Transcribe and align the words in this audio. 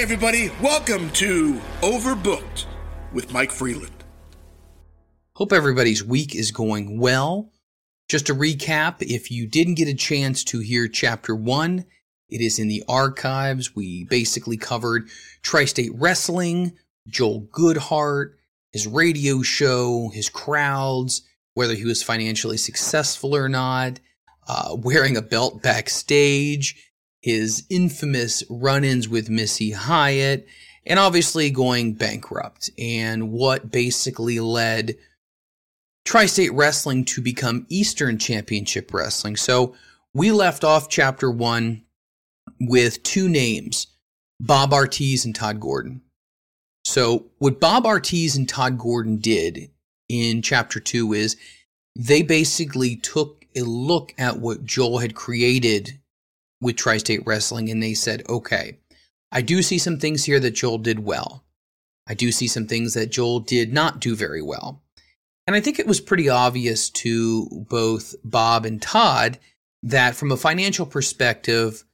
Everybody, 0.00 0.50
welcome 0.62 1.10
to 1.10 1.60
Overbooked 1.82 2.64
with 3.12 3.34
Mike 3.34 3.52
Freeland. 3.52 4.02
Hope 5.34 5.52
everybody's 5.52 6.02
week 6.02 6.34
is 6.34 6.52
going 6.52 6.98
well. 6.98 7.52
Just 8.08 8.28
to 8.28 8.34
recap, 8.34 9.02
if 9.02 9.30
you 9.30 9.46
didn't 9.46 9.74
get 9.74 9.88
a 9.88 9.94
chance 9.94 10.42
to 10.44 10.60
hear 10.60 10.88
chapter 10.88 11.36
one, 11.36 11.84
it 12.30 12.40
is 12.40 12.58
in 12.58 12.68
the 12.68 12.82
archives. 12.88 13.76
We 13.76 14.04
basically 14.04 14.56
covered 14.56 15.10
Tri 15.42 15.66
State 15.66 15.92
Wrestling, 15.94 16.78
Joel 17.06 17.42
Goodhart, 17.52 18.36
his 18.72 18.86
radio 18.86 19.42
show, 19.42 20.10
his 20.14 20.30
crowds, 20.30 21.28
whether 21.52 21.74
he 21.74 21.84
was 21.84 22.02
financially 22.02 22.56
successful 22.56 23.36
or 23.36 23.50
not, 23.50 24.00
uh, 24.48 24.74
wearing 24.78 25.18
a 25.18 25.22
belt 25.22 25.62
backstage, 25.62 26.89
his 27.20 27.64
infamous 27.68 28.42
run 28.48 28.84
ins 28.84 29.08
with 29.08 29.30
Missy 29.30 29.72
Hyatt, 29.72 30.46
and 30.86 30.98
obviously 30.98 31.50
going 31.50 31.94
bankrupt, 31.94 32.70
and 32.78 33.30
what 33.30 33.70
basically 33.70 34.40
led 34.40 34.96
Tri 36.04 36.26
State 36.26 36.52
Wrestling 36.54 37.04
to 37.06 37.20
become 37.20 37.66
Eastern 37.68 38.18
Championship 38.18 38.92
Wrestling. 38.92 39.36
So 39.36 39.74
we 40.14 40.32
left 40.32 40.64
off 40.64 40.88
chapter 40.88 41.30
one 41.30 41.84
with 42.58 43.02
two 43.02 43.28
names 43.28 43.86
Bob 44.40 44.70
Artese 44.70 45.24
and 45.24 45.34
Todd 45.34 45.60
Gordon. 45.60 46.00
So, 46.84 47.26
what 47.38 47.60
Bob 47.60 47.84
Artese 47.84 48.36
and 48.36 48.48
Todd 48.48 48.78
Gordon 48.78 49.18
did 49.18 49.70
in 50.08 50.40
chapter 50.42 50.80
two 50.80 51.12
is 51.12 51.36
they 51.94 52.22
basically 52.22 52.96
took 52.96 53.44
a 53.54 53.60
look 53.60 54.14
at 54.16 54.38
what 54.38 54.64
Joel 54.64 54.98
had 54.98 55.14
created 55.14 55.99
with 56.60 56.76
Tri 56.76 56.98
State 56.98 57.22
Wrestling 57.26 57.70
and 57.70 57.82
they 57.82 57.94
said, 57.94 58.22
okay, 58.28 58.78
I 59.32 59.42
do 59.42 59.62
see 59.62 59.78
some 59.78 59.98
things 59.98 60.24
here 60.24 60.40
that 60.40 60.52
Joel 60.52 60.78
did 60.78 61.00
well. 61.00 61.44
I 62.06 62.14
do 62.14 62.32
see 62.32 62.48
some 62.48 62.66
things 62.66 62.94
that 62.94 63.10
Joel 63.10 63.40
did 63.40 63.72
not 63.72 64.00
do 64.00 64.16
very 64.16 64.42
well. 64.42 64.82
And 65.46 65.56
I 65.56 65.60
think 65.60 65.78
it 65.78 65.86
was 65.86 66.00
pretty 66.00 66.28
obvious 66.28 66.90
to 66.90 67.48
both 67.68 68.14
Bob 68.24 68.66
and 68.66 68.80
Todd 68.80 69.38
that 69.82 70.14
from 70.14 70.30
a 70.30 70.36
financial 70.36 70.86
perspective, 70.86 71.84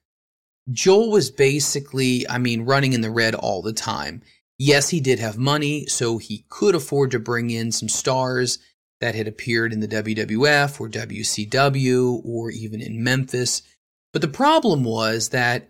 Joel 0.70 1.11
was 1.11 1.30
basically, 1.30 2.28
I 2.28 2.39
mean, 2.39 2.64
running 2.64 2.92
in 2.92 3.01
the 3.01 3.11
red 3.11 3.34
all 3.34 3.62
the 3.62 3.73
time. 3.73 4.23
Yes, 4.58 4.89
he 4.89 5.01
did 5.01 5.19
have 5.20 5.39
money, 5.39 5.86
so 5.86 6.19
he 6.19 6.45
could 6.48 6.75
afford 6.75 7.11
to 7.12 7.19
bring 7.19 7.51
in 7.51 7.70
some 7.70 7.89
stars 7.89 8.58
that 9.01 9.14
had 9.14 9.28
appeared 9.28 9.73
in 9.73 9.80
the 9.80 9.89
WWF 9.89 10.80
or 10.80 10.89
WCW 10.89 12.25
or 12.25 12.51
even 12.51 12.80
in 12.80 13.05
Memphis. 13.05 13.62
But 14.17 14.22
the 14.22 14.28
problem 14.28 14.83
was 14.83 15.28
that 15.28 15.69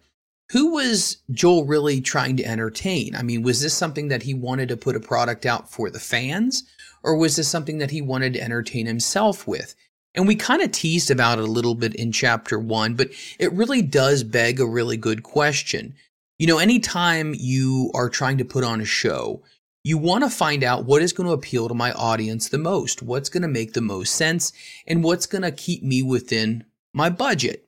who 0.52 0.75
was 0.75 1.16
Joel 1.33 1.64
really 1.64 2.00
trying 2.00 2.36
to 2.36 2.44
entertain? 2.44 3.16
I 3.16 3.22
mean, 3.22 3.42
was 3.42 3.61
this 3.61 3.75
something 3.75 4.06
that 4.06 4.22
he 4.22 4.34
wanted 4.34 4.69
to 4.69 4.77
put 4.77 4.94
a 4.94 5.00
product 5.00 5.44
out 5.44 5.69
for 5.69 5.91
the 5.91 5.98
fans, 5.98 6.62
or 7.03 7.16
was 7.16 7.34
this 7.34 7.48
something 7.48 7.78
that 7.78 7.91
he 7.91 8.00
wanted 8.00 8.34
to 8.34 8.41
entertain 8.41 8.86
himself 8.86 9.48
with? 9.48 9.75
And 10.14 10.28
we 10.28 10.36
kind 10.36 10.62
of 10.62 10.70
teased 10.70 11.11
about 11.11 11.41
it 11.41 11.48
a 11.48 11.50
little 11.50 11.75
bit 11.75 11.97
in 11.97 12.12
chapter 12.12 12.56
one, 12.56 12.94
but 12.94 13.11
it 13.41 13.53
really 13.53 13.83
does 13.83 14.22
beg 14.22 14.60
a 14.60 14.65
really 14.65 14.97
good 14.97 15.25
question. 15.25 15.97
You 16.38 16.47
know, 16.47 16.59
anytime 16.59 17.34
you 17.37 17.91
are 17.94 18.09
trying 18.09 18.38
to 18.38 18.44
put 18.44 18.62
on 18.62 18.81
a 18.81 18.84
show, 18.84 19.42
you 19.82 19.98
want 19.98 20.22
to 20.22 20.31
find 20.31 20.62
out 20.62 20.84
what 20.84 21.03
is 21.03 21.12
going 21.12 21.26
to 21.26 21.34
appeal 21.34 21.66
to 21.66 21.75
my 21.75 21.91
audience 21.94 22.48
the 22.48 22.59
most, 22.59 23.03
what's 23.03 23.28
going 23.28 23.42
to 23.42 23.48
make 23.48 23.72
the 23.72 23.81
most 23.81 24.15
sense, 24.15 24.53
and 24.87 25.03
what's 25.03 25.26
going 25.26 25.42
to 25.42 25.50
keep 25.50 25.82
me 25.82 26.00
within 26.00 26.65
my 26.92 27.10
budget. 27.10 27.66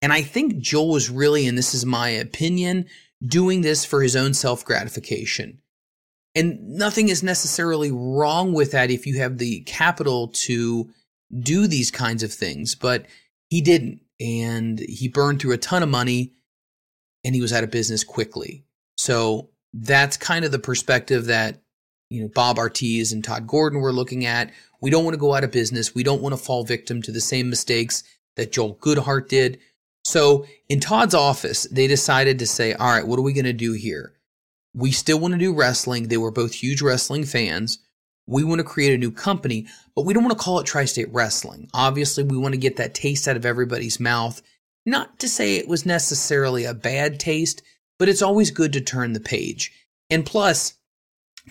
And 0.00 0.12
I 0.12 0.22
think 0.22 0.58
Joel 0.58 0.90
was 0.90 1.10
really, 1.10 1.46
and 1.46 1.58
this 1.58 1.74
is 1.74 1.84
my 1.84 2.08
opinion, 2.08 2.86
doing 3.26 3.62
this 3.62 3.84
for 3.84 4.02
his 4.02 4.14
own 4.14 4.34
self 4.34 4.64
gratification. 4.64 5.58
And 6.34 6.76
nothing 6.76 7.08
is 7.08 7.22
necessarily 7.22 7.90
wrong 7.90 8.52
with 8.52 8.72
that 8.72 8.90
if 8.90 9.06
you 9.06 9.18
have 9.18 9.38
the 9.38 9.60
capital 9.60 10.28
to 10.28 10.88
do 11.36 11.66
these 11.66 11.90
kinds 11.90 12.22
of 12.22 12.32
things, 12.32 12.74
but 12.74 13.06
he 13.50 13.60
didn't. 13.60 14.00
And 14.20 14.78
he 14.78 15.08
burned 15.08 15.40
through 15.40 15.52
a 15.52 15.58
ton 15.58 15.82
of 15.82 15.88
money 15.88 16.32
and 17.24 17.34
he 17.34 17.40
was 17.40 17.52
out 17.52 17.64
of 17.64 17.70
business 17.70 18.04
quickly. 18.04 18.64
So 18.96 19.50
that's 19.72 20.16
kind 20.16 20.44
of 20.44 20.52
the 20.52 20.58
perspective 20.58 21.26
that, 21.26 21.60
you 22.10 22.22
know, 22.22 22.28
Bob 22.28 22.56
Artese 22.56 23.12
and 23.12 23.22
Todd 23.22 23.46
Gordon 23.46 23.80
were 23.80 23.92
looking 23.92 24.24
at. 24.24 24.50
We 24.80 24.90
don't 24.90 25.04
want 25.04 25.14
to 25.14 25.20
go 25.20 25.34
out 25.34 25.44
of 25.44 25.50
business. 25.52 25.94
We 25.94 26.02
don't 26.02 26.22
want 26.22 26.32
to 26.34 26.42
fall 26.42 26.64
victim 26.64 27.02
to 27.02 27.12
the 27.12 27.20
same 27.20 27.50
mistakes 27.50 28.02
that 28.36 28.52
Joel 28.52 28.76
Goodhart 28.76 29.28
did. 29.28 29.58
So 30.08 30.46
in 30.70 30.80
Todd's 30.80 31.14
office, 31.14 31.64
they 31.70 31.86
decided 31.86 32.38
to 32.38 32.46
say, 32.46 32.72
all 32.72 32.90
right, 32.90 33.06
what 33.06 33.18
are 33.18 33.22
we 33.22 33.34
going 33.34 33.44
to 33.44 33.52
do 33.52 33.74
here? 33.74 34.14
We 34.72 34.90
still 34.90 35.20
want 35.20 35.32
to 35.32 35.38
do 35.38 35.54
wrestling. 35.54 36.08
They 36.08 36.16
were 36.16 36.30
both 36.30 36.54
huge 36.54 36.80
wrestling 36.80 37.24
fans. 37.24 37.78
We 38.26 38.42
want 38.42 38.60
to 38.60 38.64
create 38.64 38.94
a 38.94 38.98
new 38.98 39.10
company, 39.10 39.66
but 39.94 40.06
we 40.06 40.14
don't 40.14 40.24
want 40.24 40.36
to 40.36 40.42
call 40.42 40.60
it 40.60 40.66
Tri 40.66 40.86
State 40.86 41.12
Wrestling. 41.12 41.68
Obviously, 41.74 42.24
we 42.24 42.38
want 42.38 42.54
to 42.54 42.60
get 42.60 42.76
that 42.76 42.94
taste 42.94 43.28
out 43.28 43.36
of 43.36 43.44
everybody's 43.44 44.00
mouth. 44.00 44.40
Not 44.86 45.18
to 45.18 45.28
say 45.28 45.56
it 45.56 45.68
was 45.68 45.84
necessarily 45.84 46.64
a 46.64 46.72
bad 46.72 47.20
taste, 47.20 47.60
but 47.98 48.08
it's 48.08 48.22
always 48.22 48.50
good 48.50 48.72
to 48.72 48.80
turn 48.80 49.12
the 49.12 49.20
page. 49.20 49.72
And 50.08 50.24
plus, 50.24 50.72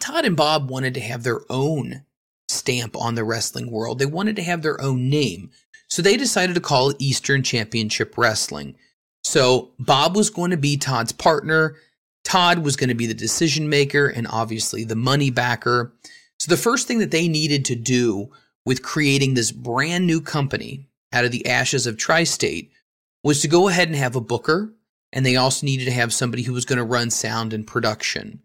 Todd 0.02 0.26
and 0.26 0.36
Bob 0.36 0.72
wanted 0.72 0.96
to 0.96 1.02
have 1.02 1.22
their 1.22 1.42
own 1.48 2.06
stamp 2.50 2.96
on 2.96 3.14
the 3.14 3.24
wrestling 3.24 3.70
world. 3.70 4.00
They 4.00 4.08
wanted 4.08 4.36
to 4.38 4.44
have 4.44 4.64
their 4.64 4.82
own 4.82 5.10
name. 5.10 5.52
So 5.90 6.02
they 6.02 6.18
decided 6.18 6.56
to 6.56 6.62
call 6.62 6.90
it 6.90 6.98
Eastern 7.00 7.44
Championship 7.44 8.18
Wrestling. 8.18 8.76
So 9.24 9.72
Bob 9.80 10.16
was 10.16 10.30
going 10.30 10.52
to 10.52 10.58
be 10.58 10.78
Todd's 10.78 11.12
partner. 11.12 11.76
Todd 12.24 12.60
was 12.60 12.76
going 12.76 12.90
to 12.90 12.96
be 12.96 13.08
the 13.08 13.14
decision 13.14 13.70
maker 13.70 14.08
and 14.08 14.28
obviously 14.30 14.84
the 14.84 14.96
money 14.96 15.30
backer. 15.30 15.94
So 16.40 16.50
the 16.50 16.62
first 16.62 16.88
thing 16.88 17.00
that 17.00 17.12
they 17.12 17.28
needed 17.28 17.66
to 17.66 17.76
do 17.76 18.30
with 18.66 18.84
creating 18.84 19.34
this 19.34 19.52
brand 19.52 20.06
new 20.06 20.22
company 20.22 20.90
out 21.14 21.26
of 21.26 21.32
the 21.32 21.48
ashes 21.48 21.88
of 21.88 21.98
Tri 21.98 22.26
State 22.26 22.72
was 23.24 23.42
to 23.42 23.48
go 23.48 23.70
ahead 23.70 23.88
and 23.88 23.96
have 23.98 24.16
a 24.16 24.22
booker, 24.22 24.74
and 25.14 25.26
they 25.26 25.38
also 25.38 25.66
needed 25.66 25.86
to 25.86 25.92
have 25.92 26.14
somebody 26.14 26.44
who 26.44 26.54
was 26.54 26.66
going 26.66 26.78
to 26.78 26.84
run 26.84 27.10
sound 27.10 27.54
and 27.54 27.66
production. 27.66 28.42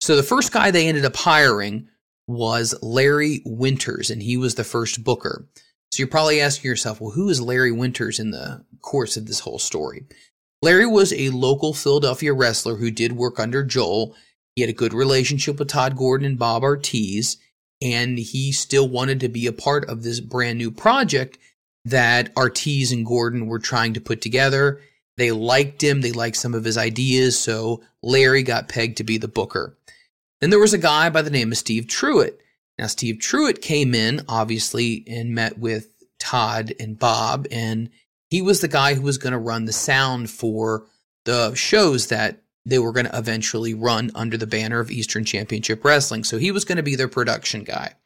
So 0.00 0.16
the 0.16 0.22
first 0.22 0.50
guy 0.50 0.70
they 0.70 0.88
ended 0.88 1.04
up 1.04 1.16
hiring 1.16 1.88
was 2.26 2.74
Larry 2.82 3.42
Winters, 3.44 4.10
and 4.10 4.22
he 4.22 4.36
was 4.36 4.54
the 4.54 4.64
first 4.64 5.04
booker. 5.04 5.46
So 5.92 6.00
you're 6.00 6.08
probably 6.08 6.40
asking 6.40 6.68
yourself, 6.68 7.00
well, 7.00 7.10
who 7.10 7.28
is 7.28 7.40
Larry 7.40 7.72
Winters 7.72 8.20
in 8.20 8.30
the 8.30 8.64
course 8.80 9.16
of 9.16 9.26
this 9.26 9.40
whole 9.40 9.58
story? 9.58 10.04
Larry 10.62 10.86
was 10.86 11.12
a 11.12 11.30
local 11.30 11.72
Philadelphia 11.72 12.32
wrestler 12.32 12.76
who 12.76 12.90
did 12.90 13.12
work 13.12 13.40
under 13.40 13.64
Joel 13.64 14.14
he 14.56 14.62
had 14.62 14.70
a 14.70 14.74
good 14.74 14.92
relationship 14.92 15.58
with 15.58 15.68
Todd 15.68 15.96
Gordon 15.96 16.26
and 16.26 16.38
Bob 16.38 16.62
Artese, 16.62 17.36
and 17.80 18.18
he 18.18 18.52
still 18.52 18.88
wanted 18.88 19.20
to 19.20 19.28
be 19.28 19.46
a 19.46 19.52
part 19.52 19.88
of 19.88 20.02
this 20.02 20.20
brand 20.20 20.58
new 20.58 20.70
project 20.70 21.38
that 21.84 22.34
Artese 22.34 22.92
and 22.92 23.06
Gordon 23.06 23.46
were 23.46 23.58
trying 23.58 23.94
to 23.94 24.00
put 24.00 24.20
together. 24.20 24.80
They 25.16 25.32
liked 25.32 25.82
him, 25.82 26.00
they 26.00 26.12
liked 26.12 26.36
some 26.36 26.54
of 26.54 26.64
his 26.64 26.76
ideas, 26.76 27.38
so 27.38 27.82
Larry 28.02 28.42
got 28.42 28.68
pegged 28.68 28.98
to 28.98 29.04
be 29.04 29.18
the 29.18 29.28
booker. 29.28 29.76
Then 30.40 30.50
there 30.50 30.58
was 30.58 30.74
a 30.74 30.78
guy 30.78 31.10
by 31.10 31.22
the 31.22 31.30
name 31.30 31.52
of 31.52 31.58
Steve 31.58 31.86
Truitt. 31.86 32.38
Now, 32.80 32.86
Steve 32.86 33.16
Truitt 33.16 33.60
came 33.60 33.94
in, 33.94 34.22
obviously, 34.26 35.04
and 35.06 35.34
met 35.34 35.58
with 35.58 35.92
Todd 36.18 36.72
and 36.80 36.98
Bob, 36.98 37.46
and 37.50 37.90
he 38.30 38.40
was 38.40 38.62
the 38.62 38.68
guy 38.68 38.94
who 38.94 39.02
was 39.02 39.18
going 39.18 39.34
to 39.34 39.38
run 39.38 39.66
the 39.66 39.72
sound 39.72 40.30
for 40.30 40.86
the 41.26 41.54
shows 41.54 42.06
that 42.06 42.40
they 42.64 42.78
were 42.78 42.92
going 42.92 43.04
to 43.04 43.18
eventually 43.18 43.74
run 43.74 44.10
under 44.14 44.38
the 44.38 44.46
banner 44.46 44.80
of 44.80 44.90
Eastern 44.90 45.26
Championship 45.26 45.84
Wrestling. 45.84 46.24
So 46.24 46.38
he 46.38 46.52
was 46.52 46.64
going 46.64 46.76
to 46.76 46.82
be 46.82 46.96
their 46.96 47.06
production 47.06 47.64
guy. 47.64 47.96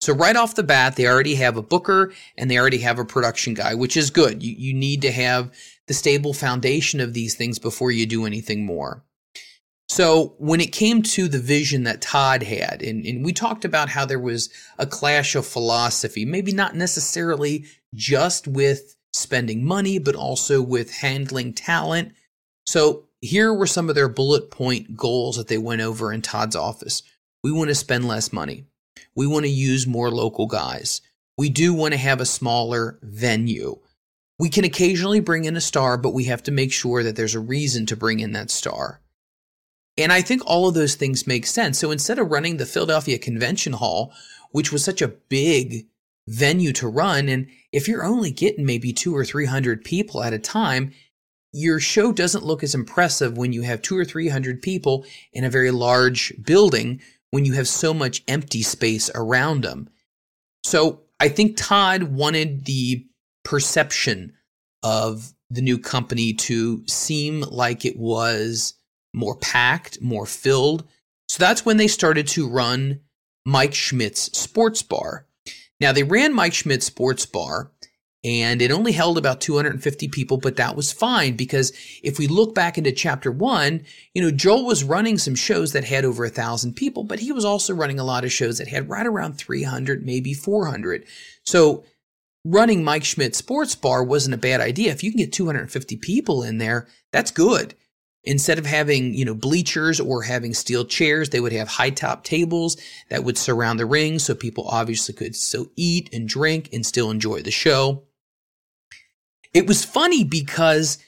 So 0.00 0.14
right 0.14 0.34
off 0.34 0.54
the 0.54 0.62
bat, 0.62 0.96
they 0.96 1.06
already 1.06 1.34
have 1.34 1.58
a 1.58 1.62
booker 1.62 2.14
and 2.38 2.50
they 2.50 2.58
already 2.58 2.78
have 2.78 2.98
a 2.98 3.04
production 3.04 3.52
guy, 3.52 3.74
which 3.74 3.98
is 3.98 4.08
good. 4.08 4.42
You, 4.42 4.54
you 4.56 4.72
need 4.72 5.02
to 5.02 5.12
have 5.12 5.52
the 5.88 5.94
stable 5.94 6.32
foundation 6.32 7.00
of 7.00 7.12
these 7.12 7.34
things 7.34 7.58
before 7.58 7.90
you 7.90 8.06
do 8.06 8.24
anything 8.24 8.64
more. 8.64 9.04
So 9.88 10.34
when 10.38 10.60
it 10.60 10.72
came 10.72 11.02
to 11.02 11.28
the 11.28 11.38
vision 11.38 11.84
that 11.84 12.00
Todd 12.00 12.42
had, 12.42 12.82
and, 12.82 13.04
and 13.04 13.24
we 13.24 13.32
talked 13.32 13.64
about 13.64 13.88
how 13.88 14.04
there 14.04 14.18
was 14.18 14.50
a 14.78 14.86
clash 14.86 15.34
of 15.34 15.46
philosophy, 15.46 16.24
maybe 16.24 16.52
not 16.52 16.74
necessarily 16.74 17.66
just 17.94 18.48
with 18.48 18.96
spending 19.12 19.64
money, 19.64 19.98
but 19.98 20.16
also 20.16 20.60
with 20.60 20.92
handling 20.92 21.52
talent. 21.52 22.12
So 22.66 23.04
here 23.20 23.54
were 23.54 23.66
some 23.66 23.88
of 23.88 23.94
their 23.94 24.08
bullet 24.08 24.50
point 24.50 24.96
goals 24.96 25.36
that 25.36 25.48
they 25.48 25.58
went 25.58 25.80
over 25.80 26.12
in 26.12 26.20
Todd's 26.20 26.56
office. 26.56 27.02
We 27.42 27.52
want 27.52 27.68
to 27.68 27.74
spend 27.74 28.08
less 28.08 28.32
money. 28.32 28.64
We 29.14 29.26
want 29.26 29.44
to 29.44 29.50
use 29.50 29.86
more 29.86 30.10
local 30.10 30.46
guys. 30.46 31.00
We 31.38 31.48
do 31.48 31.72
want 31.72 31.92
to 31.92 31.98
have 31.98 32.20
a 32.20 32.26
smaller 32.26 32.98
venue. 33.02 33.78
We 34.38 34.48
can 34.48 34.64
occasionally 34.64 35.20
bring 35.20 35.44
in 35.44 35.56
a 35.56 35.60
star, 35.60 35.96
but 35.96 36.12
we 36.12 36.24
have 36.24 36.42
to 36.44 36.52
make 36.52 36.72
sure 36.72 37.02
that 37.02 37.16
there's 37.16 37.34
a 37.34 37.40
reason 37.40 37.86
to 37.86 37.96
bring 37.96 38.20
in 38.20 38.32
that 38.32 38.50
star. 38.50 39.00
And 39.98 40.12
I 40.12 40.20
think 40.20 40.42
all 40.44 40.68
of 40.68 40.74
those 40.74 40.94
things 40.94 41.26
make 41.26 41.46
sense. 41.46 41.78
So 41.78 41.90
instead 41.90 42.18
of 42.18 42.30
running 42.30 42.56
the 42.56 42.66
Philadelphia 42.66 43.18
Convention 43.18 43.72
Hall, 43.74 44.12
which 44.50 44.72
was 44.72 44.84
such 44.84 45.00
a 45.00 45.08
big 45.08 45.86
venue 46.28 46.72
to 46.74 46.88
run, 46.88 47.28
and 47.28 47.46
if 47.72 47.88
you're 47.88 48.04
only 48.04 48.30
getting 48.30 48.66
maybe 48.66 48.92
two 48.92 49.16
or 49.16 49.24
300 49.24 49.84
people 49.84 50.22
at 50.22 50.32
a 50.32 50.38
time, 50.38 50.92
your 51.52 51.80
show 51.80 52.12
doesn't 52.12 52.44
look 52.44 52.62
as 52.62 52.74
impressive 52.74 53.38
when 53.38 53.52
you 53.52 53.62
have 53.62 53.80
two 53.80 53.96
or 53.96 54.04
three 54.04 54.28
hundred 54.28 54.60
people 54.60 55.06
in 55.32 55.42
a 55.42 55.50
very 55.50 55.70
large 55.70 56.32
building 56.44 57.00
when 57.30 57.46
you 57.46 57.54
have 57.54 57.66
so 57.66 57.94
much 57.94 58.22
empty 58.28 58.62
space 58.62 59.10
around 59.14 59.62
them. 59.62 59.88
So 60.64 61.00
I 61.18 61.28
think 61.28 61.56
Todd 61.56 62.02
wanted 62.04 62.66
the 62.66 63.06
perception 63.42 64.34
of 64.82 65.32
the 65.48 65.62
new 65.62 65.78
company 65.78 66.34
to 66.34 66.86
seem 66.86 67.40
like 67.40 67.86
it 67.86 67.98
was 67.98 68.74
more 69.12 69.36
packed, 69.36 70.00
more 70.00 70.26
filled. 70.26 70.86
So 71.28 71.42
that's 71.42 71.64
when 71.64 71.76
they 71.76 71.88
started 71.88 72.26
to 72.28 72.48
run 72.48 73.00
Mike 73.44 73.74
Schmidt's 73.74 74.36
Sports 74.36 74.82
Bar. 74.82 75.26
Now 75.80 75.92
they 75.92 76.02
ran 76.02 76.34
Mike 76.34 76.54
Schmidt's 76.54 76.86
Sports 76.86 77.26
Bar 77.26 77.70
and 78.26 78.60
it 78.60 78.72
only 78.72 78.90
held 78.90 79.18
about 79.18 79.40
250 79.40 80.08
people, 80.08 80.36
but 80.36 80.56
that 80.56 80.74
was 80.74 80.92
fine 80.92 81.36
because 81.36 81.72
if 82.02 82.18
we 82.18 82.26
look 82.26 82.56
back 82.56 82.76
into 82.76 82.90
chapter 82.90 83.30
one, 83.30 83.84
you 84.14 84.22
know, 84.22 84.32
Joel 84.32 84.66
was 84.66 84.82
running 84.82 85.16
some 85.16 85.36
shows 85.36 85.72
that 85.72 85.84
had 85.84 86.04
over 86.04 86.24
a 86.24 86.30
thousand 86.30 86.74
people, 86.74 87.04
but 87.04 87.20
he 87.20 87.30
was 87.30 87.44
also 87.44 87.72
running 87.72 88.00
a 88.00 88.04
lot 88.04 88.24
of 88.24 88.32
shows 88.32 88.58
that 88.58 88.66
had 88.66 88.88
right 88.88 89.06
around 89.06 89.34
300, 89.34 90.04
maybe 90.04 90.34
400. 90.34 91.04
So 91.44 91.84
running 92.44 92.82
Mike 92.82 93.04
Schmidt 93.04 93.36
Sports 93.36 93.76
Bar 93.76 94.02
wasn't 94.02 94.34
a 94.34 94.38
bad 94.38 94.60
idea. 94.60 94.90
If 94.90 95.04
you 95.04 95.12
can 95.12 95.18
get 95.18 95.32
250 95.32 95.96
people 95.98 96.42
in 96.42 96.58
there, 96.58 96.88
that's 97.12 97.30
good. 97.30 97.74
Instead 98.26 98.58
of 98.58 98.66
having, 98.66 99.14
you 99.14 99.24
know, 99.24 99.34
bleachers 99.34 100.00
or 100.00 100.22
having 100.22 100.52
steel 100.52 100.84
chairs, 100.84 101.30
they 101.30 101.40
would 101.40 101.52
have 101.52 101.68
high 101.68 101.90
top 101.90 102.24
tables 102.24 102.76
that 103.08 103.24
would 103.24 103.38
surround 103.38 103.78
the 103.78 103.86
ring 103.86 104.18
so 104.18 104.34
people 104.34 104.66
obviously 104.68 105.14
could 105.14 105.36
so 105.36 105.70
eat 105.76 106.10
and 106.12 106.28
drink 106.28 106.68
and 106.72 106.84
still 106.84 107.10
enjoy 107.10 107.40
the 107.40 107.50
show. 107.50 108.02
It 109.54 109.66
was 109.66 109.84
funny 109.84 110.24
because 110.24 110.98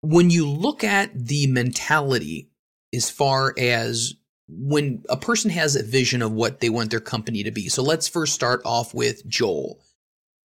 when 0.00 0.30
you 0.30 0.48
look 0.48 0.82
at 0.82 1.26
the 1.26 1.46
mentality 1.46 2.50
as 2.94 3.10
far 3.10 3.54
as 3.58 4.14
when 4.48 5.02
a 5.08 5.16
person 5.16 5.50
has 5.50 5.76
a 5.76 5.82
vision 5.82 6.22
of 6.22 6.32
what 6.32 6.60
they 6.60 6.70
want 6.70 6.90
their 6.90 7.00
company 7.00 7.42
to 7.42 7.50
be. 7.50 7.68
So 7.68 7.82
let's 7.82 8.08
first 8.08 8.32
start 8.32 8.62
off 8.64 8.94
with 8.94 9.26
Joel. 9.26 9.80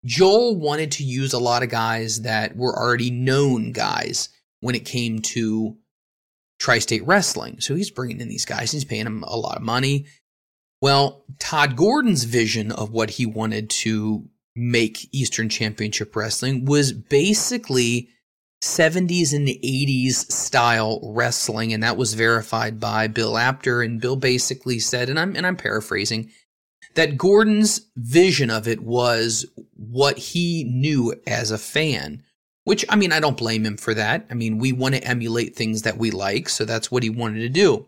Joel 0.05 0.57
wanted 0.57 0.93
to 0.93 1.05
use 1.05 1.33
a 1.33 1.39
lot 1.39 1.63
of 1.63 1.69
guys 1.69 2.23
that 2.23 2.57
were 2.57 2.77
already 2.77 3.11
known 3.11 3.73
guys 3.73 4.29
when 4.61 4.75
it 4.75 4.85
came 4.85 5.19
to 5.21 5.77
tri 6.59 6.79
state 6.79 7.07
wrestling. 7.07 7.61
So 7.61 7.75
he's 7.75 7.91
bringing 7.91 8.21
in 8.21 8.29
these 8.29 8.45
guys, 8.45 8.73
he's 8.73 8.85
paying 8.85 9.05
them 9.05 9.23
a 9.23 9.37
lot 9.37 9.57
of 9.57 9.63
money. 9.63 10.07
Well, 10.81 11.25
Todd 11.39 11.77
Gordon's 11.77 12.25
vision 12.25 12.71
of 12.73 12.93
what 12.93 13.11
he 13.11 13.27
wanted 13.27 13.71
to 13.71 14.29
make 14.55 15.09
Eastern 15.13 15.49
Championship 15.49 16.15
Wrestling 16.15 16.65
was 16.65 16.93
basically 16.93 18.09
70s 18.63 19.33
and 19.33 19.47
80s 19.47 20.31
style 20.33 21.01
wrestling 21.15 21.73
and 21.73 21.83
that 21.85 21.97
was 21.97 22.15
verified 22.15 22.81
by 22.81 23.07
Bill 23.07 23.39
Apter 23.39 23.83
and 23.83 24.01
Bill 24.01 24.17
basically 24.17 24.81
said 24.81 25.09
and 25.09 25.19
I'm 25.19 25.37
and 25.37 25.47
I'm 25.47 25.57
paraphrasing 25.57 26.31
that 26.95 27.17
Gordon's 27.17 27.83
vision 27.97 28.51
of 28.51 28.67
it 28.67 28.81
was 28.81 29.47
what 29.77 30.19
he 30.19 30.65
knew 30.65 31.15
as 31.25 31.53
a 31.53 31.59
fan 31.59 32.25
which 32.69 32.85
I 32.88 32.97
mean 32.97 33.12
I 33.12 33.20
don't 33.20 33.37
blame 33.37 33.65
him 33.65 33.76
for 33.76 33.94
that 33.94 34.26
I 34.31 34.35
mean 34.35 34.59
we 34.59 34.73
want 34.73 34.94
to 34.94 35.05
emulate 35.05 35.56
things 35.56 35.82
that 35.82 35.99
we 35.99 36.11
like 36.11 36.49
so 36.49 36.65
that's 36.65 36.91
what 36.91 37.03
he 37.03 37.11
wanted 37.11 37.41
to 37.41 37.49
do 37.49 37.87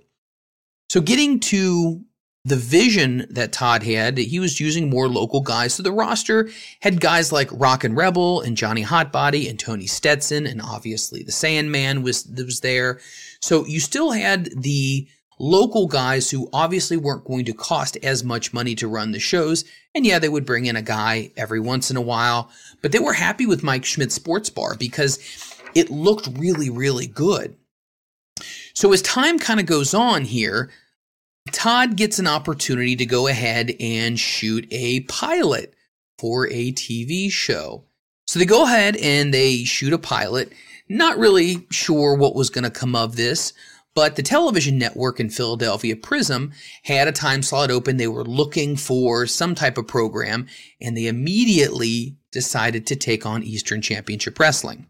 so 0.89 1.01
getting 1.01 1.39
to 1.41 2.05
the 2.45 2.57
vision 2.57 3.27
that 3.31 3.53
Todd 3.53 3.83
had, 3.83 4.17
he 4.17 4.41
was 4.41 4.61
using 4.61 4.89
more 4.89 5.09
local 5.09 5.43
guys. 5.43 5.75
So 5.75 5.83
the 5.83 5.93
roster 5.93 6.49
had 6.81 7.01
guys 7.01 7.33
like 7.33 7.51
Rockin' 7.53 7.95
Rebel 7.95 8.41
and 8.41 8.57
Johnny 8.57 8.83
Hotbody 8.83 9.49
and 9.49 9.59
Tony 9.59 9.87
Stetson, 9.87 10.47
and 10.47 10.63
obviously 10.63 11.23
the 11.23 11.33
Sandman 11.33 12.03
was, 12.03 12.27
was 12.27 12.61
there. 12.61 12.99
So 13.41 13.67
you 13.67 13.79
still 13.79 14.13
had 14.13 14.63
the 14.63 15.07
local 15.41 15.87
guys 15.87 16.31
who 16.31 16.51
obviously 16.53 16.99
weren't 16.99 17.25
going 17.25 17.47
to 17.47 17.55
cost 17.55 17.97
as 18.03 18.23
much 18.23 18.53
money 18.53 18.75
to 18.75 18.87
run 18.87 19.11
the 19.11 19.19
shows. 19.19 19.65
And 19.95 20.05
yeah, 20.05 20.19
they 20.19 20.29
would 20.29 20.45
bring 20.45 20.67
in 20.67 20.77
a 20.77 20.83
guy 20.83 21.33
every 21.37 21.59
once 21.59 21.91
in 21.91 21.97
a 21.97 22.03
while, 22.03 22.51
but 22.83 22.93
they 22.93 22.99
were 22.99 23.15
happy 23.15 23.47
with 23.47 23.63
Mike 23.63 23.87
Schmidt 23.87 24.13
Sports 24.13 24.51
Bar 24.51 24.77
because 24.77 25.19
it 25.75 25.91
looked 25.91 26.29
really, 26.39 26.69
really 26.69 27.07
good. 27.07 27.57
So 28.75 28.93
as 28.93 29.01
time 29.01 29.39
kind 29.39 29.59
of 29.59 29.67
goes 29.67 29.95
on 29.95 30.25
here, 30.25 30.71
Todd 31.53 31.97
gets 31.97 32.19
an 32.19 32.27
opportunity 32.27 32.95
to 32.97 33.07
go 33.07 33.27
ahead 33.27 33.75
and 33.81 34.21
shoot 34.21 34.69
a 34.71 35.01
pilot 35.01 35.73
for 36.19 36.49
a 36.49 36.73
TV 36.73 37.33
show. 37.33 37.85
So 38.27 38.39
they 38.39 38.45
go 38.45 38.65
ahead 38.65 38.97
and 38.97 39.33
they 39.33 39.65
shoot 39.65 39.95
a 39.95 39.99
pilot. 39.99 40.53
Not 40.89 41.19
really 41.19 41.67
sure 41.71 42.15
what 42.15 42.35
was 42.35 42.51
going 42.51 42.65
to 42.65 42.71
come 42.71 42.95
of 42.95 43.17
this, 43.17 43.55
but 43.95 44.17
the 44.17 44.23
television 44.23 44.79
network 44.79 45.19
in 45.19 45.31
Philadelphia, 45.31 45.97
Prism, 45.97 46.53
had 46.85 47.09
a 47.09 47.13
time 47.13 47.43
slot 47.43 47.71
open. 47.71 47.97
They 47.97 48.07
were 48.07 48.25
looking 48.25 48.77
for 48.77 49.27
some 49.27 49.55
type 49.55 49.77
of 49.77 49.89
program, 49.89 50.47
and 50.81 50.97
they 50.97 51.07
immediately 51.07 52.17
decided 52.31 52.87
to 52.87 52.97
take 52.97 53.27
on 53.27 53.43
Eastern 53.43 53.83
Championship 53.83 54.39
Wrestling. 54.39 54.87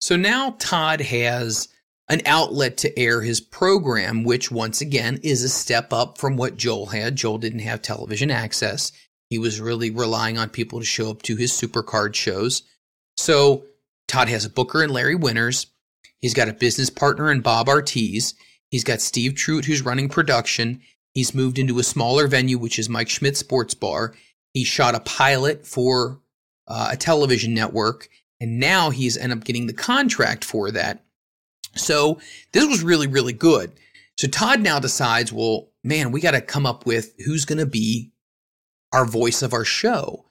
So 0.00 0.16
now 0.16 0.56
Todd 0.58 1.00
has 1.00 1.68
an 2.08 2.22
outlet 2.24 2.78
to 2.78 2.98
air 2.98 3.20
his 3.20 3.40
program, 3.40 4.24
which 4.24 4.50
once 4.50 4.80
again 4.80 5.20
is 5.22 5.42
a 5.42 5.48
step 5.48 5.92
up 5.92 6.16
from 6.16 6.36
what 6.36 6.56
Joel 6.56 6.86
had. 6.86 7.16
Joel 7.16 7.38
didn't 7.38 7.58
have 7.60 7.82
television 7.82 8.30
access. 8.30 8.92
He 9.28 9.38
was 9.38 9.60
really 9.60 9.90
relying 9.90 10.38
on 10.38 10.48
people 10.48 10.78
to 10.78 10.86
show 10.86 11.10
up 11.10 11.20
to 11.22 11.36
his 11.36 11.52
supercard 11.52 12.14
shows. 12.14 12.62
So 13.18 13.64
Todd 14.06 14.28
has 14.28 14.46
a 14.46 14.50
booker 14.50 14.82
and 14.82 14.92
Larry 14.92 15.16
Winters. 15.16 15.66
He's 16.20 16.34
got 16.34 16.48
a 16.48 16.52
business 16.52 16.90
partner 16.90 17.30
in 17.30 17.40
Bob 17.40 17.66
Artese. 17.66 18.34
He's 18.70 18.84
got 18.84 19.00
Steve 19.00 19.32
Truitt, 19.32 19.64
who's 19.64 19.84
running 19.84 20.08
production. 20.08 20.80
He's 21.14 21.34
moved 21.34 21.58
into 21.58 21.78
a 21.78 21.84
smaller 21.84 22.26
venue, 22.26 22.58
which 22.58 22.78
is 22.78 22.88
Mike 22.88 23.08
Schmidt 23.08 23.36
Sports 23.36 23.74
Bar. 23.74 24.14
He 24.52 24.64
shot 24.64 24.94
a 24.94 25.00
pilot 25.00 25.66
for 25.66 26.20
uh, 26.66 26.90
a 26.92 26.96
television 26.96 27.54
network, 27.54 28.08
and 28.40 28.60
now 28.60 28.90
he's 28.90 29.16
ended 29.16 29.38
up 29.38 29.44
getting 29.44 29.66
the 29.66 29.72
contract 29.72 30.44
for 30.44 30.70
that. 30.70 31.04
So 31.74 32.18
this 32.52 32.66
was 32.66 32.82
really, 32.82 33.06
really 33.06 33.32
good. 33.32 33.72
So 34.16 34.26
Todd 34.28 34.60
now 34.60 34.80
decides, 34.80 35.32
well, 35.32 35.70
man, 35.84 36.10
we 36.10 36.20
got 36.20 36.32
to 36.32 36.40
come 36.40 36.66
up 36.66 36.86
with 36.86 37.14
who's 37.24 37.44
going 37.44 37.58
to 37.58 37.66
be 37.66 38.12
our 38.92 39.04
voice 39.04 39.42
of 39.42 39.52
our 39.52 39.64
show. 39.64 40.27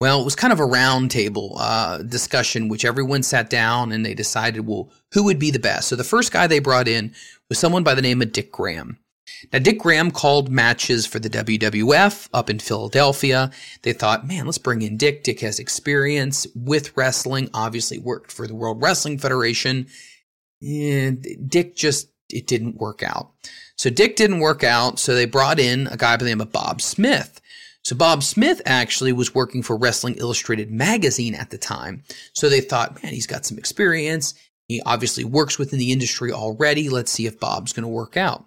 Well, 0.00 0.20
it 0.20 0.24
was 0.24 0.36
kind 0.36 0.52
of 0.52 0.60
a 0.60 0.66
roundtable 0.66 1.56
uh, 1.58 1.98
discussion, 2.02 2.68
which 2.68 2.84
everyone 2.84 3.22
sat 3.22 3.50
down 3.50 3.90
and 3.90 4.06
they 4.06 4.14
decided, 4.14 4.66
well, 4.66 4.90
who 5.12 5.24
would 5.24 5.38
be 5.38 5.50
the 5.50 5.58
best? 5.58 5.88
So 5.88 5.96
the 5.96 6.04
first 6.04 6.32
guy 6.32 6.46
they 6.46 6.60
brought 6.60 6.86
in 6.86 7.12
was 7.48 7.58
someone 7.58 7.82
by 7.82 7.94
the 7.94 8.02
name 8.02 8.22
of 8.22 8.32
Dick 8.32 8.52
Graham. 8.52 8.98
Now, 9.52 9.58
Dick 9.58 9.80
Graham 9.80 10.10
called 10.10 10.50
matches 10.50 11.04
for 11.04 11.18
the 11.18 11.28
WWF 11.28 12.28
up 12.32 12.48
in 12.48 12.60
Philadelphia. 12.60 13.50
They 13.82 13.92
thought, 13.92 14.26
man, 14.26 14.46
let's 14.46 14.58
bring 14.58 14.82
in 14.82 14.96
Dick. 14.96 15.24
Dick 15.24 15.40
has 15.40 15.58
experience 15.58 16.46
with 16.54 16.96
wrestling, 16.96 17.50
obviously 17.52 17.98
worked 17.98 18.32
for 18.32 18.46
the 18.46 18.54
World 18.54 18.80
Wrestling 18.80 19.18
Federation 19.18 19.86
and 20.60 21.26
Dick 21.46 21.76
just, 21.76 22.08
it 22.30 22.46
didn't 22.46 22.76
work 22.76 23.02
out. 23.02 23.30
So 23.76 23.90
Dick 23.90 24.16
didn't 24.16 24.40
work 24.40 24.64
out. 24.64 24.98
So 24.98 25.14
they 25.14 25.24
brought 25.24 25.60
in 25.60 25.86
a 25.88 25.96
guy 25.96 26.14
by 26.14 26.18
the 26.18 26.24
name 26.24 26.40
of 26.40 26.52
Bob 26.52 26.80
Smith. 26.80 27.40
So 27.88 27.96
Bob 27.96 28.22
Smith 28.22 28.60
actually 28.66 29.12
was 29.12 29.34
working 29.34 29.62
for 29.62 29.74
Wrestling 29.74 30.16
Illustrated 30.16 30.70
magazine 30.70 31.34
at 31.34 31.48
the 31.48 31.56
time. 31.56 32.02
So 32.34 32.50
they 32.50 32.60
thought, 32.60 33.02
man, 33.02 33.14
he's 33.14 33.26
got 33.26 33.46
some 33.46 33.56
experience. 33.56 34.34
He 34.66 34.82
obviously 34.84 35.24
works 35.24 35.58
within 35.58 35.78
the 35.78 35.90
industry 35.90 36.30
already. 36.30 36.90
Let's 36.90 37.10
see 37.10 37.24
if 37.24 37.40
Bob's 37.40 37.72
going 37.72 37.84
to 37.84 37.88
work 37.88 38.14
out. 38.14 38.44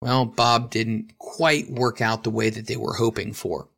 Well, 0.00 0.24
Bob 0.24 0.70
didn't 0.70 1.18
quite 1.18 1.68
work 1.68 2.00
out 2.00 2.22
the 2.22 2.30
way 2.30 2.48
that 2.48 2.68
they 2.68 2.76
were 2.76 2.94
hoping 2.94 3.32
for. 3.32 3.68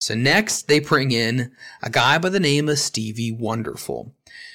So 0.00 0.16
next, 0.16 0.66
they 0.66 0.80
bring 0.80 1.12
in 1.12 1.52
a 1.80 1.88
guy 1.88 2.18
by 2.18 2.30
the 2.30 2.40
name 2.40 2.68
of 2.68 2.80
Stevie 2.80 3.30
Wonderful. 3.30 4.12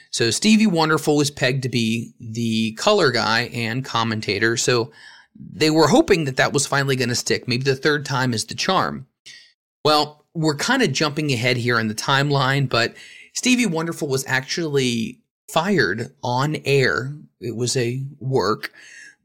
So 0.09 0.31
Stevie 0.31 0.67
Wonderful 0.67 1.15
was 1.15 1.31
pegged 1.31 1.63
to 1.63 1.69
be 1.69 2.11
the 2.19 2.73
color 2.73 3.09
guy 3.09 3.43
and 3.53 3.85
commentator. 3.85 4.57
So 4.57 4.91
they 5.33 5.69
were 5.69 5.87
hoping 5.87 6.25
that 6.25 6.35
that 6.35 6.51
was 6.51 6.67
finally 6.67 6.97
going 6.97 7.07
to 7.07 7.15
stick. 7.15 7.47
Maybe 7.47 7.63
the 7.63 7.77
third 7.77 8.05
time 8.05 8.33
is 8.33 8.43
the 8.43 8.53
charm. 8.53 9.07
Well, 9.83 10.25
we're 10.33 10.55
kind 10.55 10.81
of 10.81 10.91
jumping 10.91 11.31
ahead 11.31 11.57
here 11.57 11.79
in 11.79 11.87
the 11.87 11.95
timeline, 11.95 12.69
but 12.69 12.95
Stevie 13.33 13.65
Wonderful 13.65 14.07
was 14.07 14.25
actually 14.27 15.19
fired 15.49 16.13
on 16.23 16.57
air. 16.65 17.13
It 17.39 17.55
was 17.55 17.75
a 17.75 18.03
work 18.19 18.71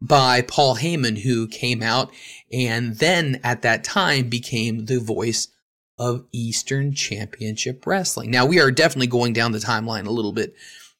by 0.00 0.42
Paul 0.42 0.76
Heyman, 0.76 1.18
who 1.18 1.46
came 1.46 1.82
out 1.82 2.10
and 2.52 2.96
then 2.96 3.40
at 3.42 3.62
that 3.62 3.84
time 3.84 4.28
became 4.28 4.86
the 4.86 5.00
voice 5.00 5.48
of 5.98 6.24
Eastern 6.32 6.92
Championship 6.92 7.86
Wrestling. 7.86 8.30
Now, 8.30 8.44
we 8.46 8.60
are 8.60 8.70
definitely 8.70 9.06
going 9.06 9.32
down 9.32 9.52
the 9.52 9.58
timeline 9.58 10.06
a 10.06 10.10
little 10.10 10.32
bit 10.32 10.54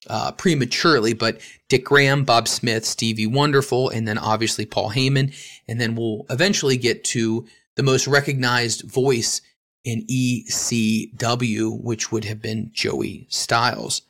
uh, 0.09 0.33
prematurely, 0.33 1.13
but 1.13 1.41
Dick 1.69 1.85
Graham, 1.85 2.25
Bob 2.25 2.49
Smith, 2.49 2.85
Stevie 2.85 3.27
Wonderful, 3.27 3.91
and 3.91 4.09
then 4.09 4.19
obviously 4.19 4.65
Paul 4.65 4.91
Heyman. 4.91 5.35
And 5.69 5.81
then 5.81 5.97
we'll 5.97 6.25
eventually 6.31 6.77
get 6.77 7.05
to 7.05 7.47
the 7.77 7.83
most 7.83 8.07
recognized 8.07 8.83
voice 8.91 9.41
in 9.85 10.05
ECW, 10.07 11.81
which 11.83 12.11
would 12.11 12.25
have 12.25 12.43
been 12.43 12.71
Joey 12.73 13.27
Styles. 13.31 14.03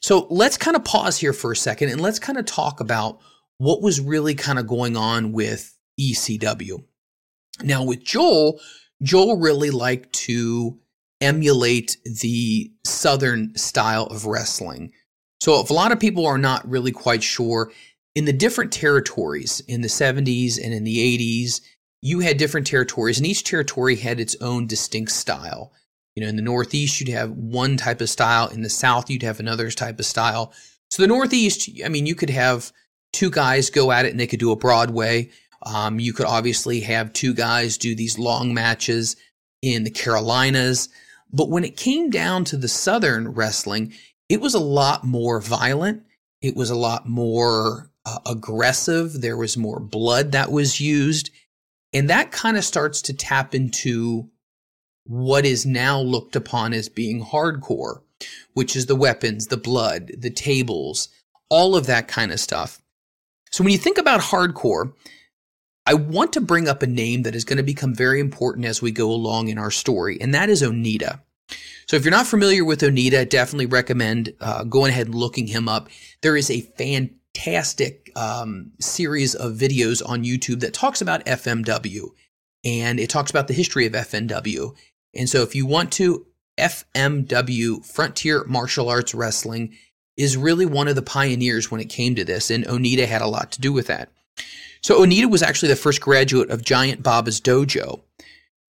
So 0.00 0.26
let's 0.30 0.56
kind 0.56 0.76
of 0.76 0.84
pause 0.84 1.18
here 1.18 1.32
for 1.32 1.52
a 1.52 1.56
second 1.56 1.90
and 1.90 2.00
let's 2.00 2.18
kind 2.18 2.38
of 2.38 2.46
talk 2.46 2.80
about 2.80 3.18
what 3.58 3.82
was 3.82 4.00
really 4.00 4.34
kind 4.34 4.58
of 4.58 4.66
going 4.66 4.96
on 4.96 5.32
with 5.32 5.76
ECW. 6.00 6.84
Now, 7.62 7.84
with 7.84 8.02
Joel, 8.02 8.60
Joel 9.02 9.38
really 9.38 9.70
liked 9.70 10.12
to 10.14 10.78
emulate 11.20 11.98
the 12.04 12.72
Southern 12.84 13.54
style 13.56 14.06
of 14.06 14.26
wrestling. 14.26 14.92
So, 15.40 15.60
if 15.60 15.70
a 15.70 15.74
lot 15.74 15.92
of 15.92 16.00
people 16.00 16.26
are 16.26 16.38
not 16.38 16.68
really 16.68 16.92
quite 16.92 17.22
sure, 17.22 17.70
in 18.14 18.24
the 18.24 18.32
different 18.32 18.72
territories 18.72 19.60
in 19.68 19.80
the 19.80 19.88
70s 19.88 20.62
and 20.62 20.74
in 20.74 20.84
the 20.84 20.98
80s, 20.98 21.60
you 22.02 22.20
had 22.20 22.36
different 22.36 22.66
territories, 22.66 23.16
and 23.16 23.26
each 23.26 23.44
territory 23.44 23.96
had 23.96 24.20
its 24.20 24.36
own 24.40 24.66
distinct 24.66 25.12
style. 25.12 25.72
You 26.14 26.22
know, 26.22 26.28
in 26.28 26.36
the 26.36 26.42
Northeast, 26.42 27.00
you'd 27.00 27.08
have 27.08 27.30
one 27.30 27.76
type 27.76 28.00
of 28.00 28.10
style. 28.10 28.48
In 28.48 28.62
the 28.62 28.68
South, 28.68 29.08
you'd 29.08 29.22
have 29.22 29.40
another 29.40 29.70
type 29.70 29.98
of 29.98 30.04
style. 30.04 30.52
So 30.90 31.02
the 31.02 31.08
Northeast, 31.08 31.70
I 31.82 31.88
mean, 31.88 32.04
you 32.04 32.14
could 32.14 32.28
have 32.28 32.72
two 33.12 33.30
guys 33.30 33.70
go 33.70 33.92
at 33.92 34.04
it 34.04 34.10
and 34.10 34.20
they 34.20 34.26
could 34.26 34.40
do 34.40 34.52
a 34.52 34.56
Broadway. 34.56 35.30
Um, 35.64 36.00
you 36.00 36.12
could 36.12 36.26
obviously 36.26 36.80
have 36.80 37.12
two 37.12 37.32
guys 37.32 37.78
do 37.78 37.94
these 37.94 38.18
long 38.18 38.52
matches 38.52 39.16
in 39.62 39.84
the 39.84 39.90
Carolinas. 39.90 40.88
But 41.32 41.48
when 41.48 41.64
it 41.64 41.76
came 41.76 42.10
down 42.10 42.44
to 42.46 42.56
the 42.56 42.68
Southern 42.68 43.28
wrestling, 43.28 43.94
it 44.28 44.40
was 44.40 44.54
a 44.54 44.60
lot 44.60 45.04
more 45.04 45.40
violent. 45.40 46.02
It 46.42 46.56
was 46.56 46.68
a 46.68 46.76
lot 46.76 47.08
more 47.08 47.90
uh, 48.04 48.18
aggressive. 48.26 49.20
There 49.20 49.36
was 49.36 49.56
more 49.56 49.80
blood 49.80 50.32
that 50.32 50.50
was 50.50 50.80
used. 50.80 51.30
And 51.92 52.08
that 52.10 52.30
kind 52.30 52.56
of 52.56 52.64
starts 52.64 53.02
to 53.02 53.12
tap 53.12 53.54
into 53.54 54.30
what 55.04 55.44
is 55.44 55.66
now 55.66 56.00
looked 56.00 56.36
upon 56.36 56.72
as 56.72 56.88
being 56.88 57.24
hardcore, 57.24 58.02
which 58.54 58.76
is 58.76 58.86
the 58.86 58.96
weapons, 58.96 59.48
the 59.48 59.56
blood, 59.56 60.12
the 60.18 60.30
tables, 60.30 61.08
all 61.48 61.74
of 61.74 61.86
that 61.86 62.08
kind 62.08 62.32
of 62.32 62.40
stuff. 62.40 62.80
So 63.50 63.62
when 63.62 63.72
you 63.72 63.78
think 63.78 63.98
about 63.98 64.20
hardcore, 64.20 64.94
I 65.84 65.94
want 65.94 66.32
to 66.34 66.40
bring 66.40 66.68
up 66.68 66.82
a 66.82 66.86
name 66.86 67.24
that 67.24 67.34
is 67.34 67.44
going 67.44 67.56
to 67.56 67.62
become 67.62 67.94
very 67.94 68.20
important 68.20 68.66
as 68.66 68.80
we 68.80 68.92
go 68.92 69.10
along 69.10 69.48
in 69.48 69.58
our 69.58 69.70
story, 69.70 70.18
and 70.20 70.32
that 70.32 70.48
is 70.48 70.62
Onita. 70.62 71.20
So 71.88 71.96
if 71.96 72.04
you're 72.04 72.12
not 72.12 72.28
familiar 72.28 72.64
with 72.64 72.80
Onita, 72.80 73.28
definitely 73.28 73.66
recommend 73.66 74.32
uh, 74.40 74.64
going 74.64 74.90
ahead 74.90 75.06
and 75.08 75.14
looking 75.16 75.48
him 75.48 75.68
up. 75.68 75.88
There 76.22 76.36
is 76.36 76.50
a 76.50 76.60
fantastic 76.60 77.21
um, 78.16 78.72
series 78.80 79.34
of 79.34 79.52
videos 79.52 80.02
on 80.06 80.24
YouTube 80.24 80.60
that 80.60 80.74
talks 80.74 81.00
about 81.00 81.24
FMW, 81.24 82.10
and 82.64 83.00
it 83.00 83.10
talks 83.10 83.30
about 83.30 83.48
the 83.48 83.54
history 83.54 83.86
of 83.86 83.92
FMW. 83.92 84.74
And 85.14 85.28
so 85.28 85.42
if 85.42 85.54
you 85.54 85.66
want 85.66 85.92
to, 85.92 86.26
FMW, 86.58 87.84
Frontier 87.84 88.44
Martial 88.44 88.88
Arts 88.88 89.14
Wrestling, 89.14 89.76
is 90.16 90.36
really 90.36 90.66
one 90.66 90.88
of 90.88 90.94
the 90.94 91.02
pioneers 91.02 91.70
when 91.70 91.80
it 91.80 91.88
came 91.88 92.14
to 92.14 92.24
this, 92.24 92.50
and 92.50 92.64
Onita 92.66 93.06
had 93.06 93.22
a 93.22 93.26
lot 93.26 93.52
to 93.52 93.60
do 93.60 93.72
with 93.72 93.86
that. 93.86 94.10
So 94.82 95.00
Onita 95.00 95.30
was 95.30 95.42
actually 95.42 95.68
the 95.68 95.76
first 95.76 96.00
graduate 96.00 96.50
of 96.50 96.64
Giant 96.64 97.02
Baba's 97.02 97.40
dojo, 97.40 98.00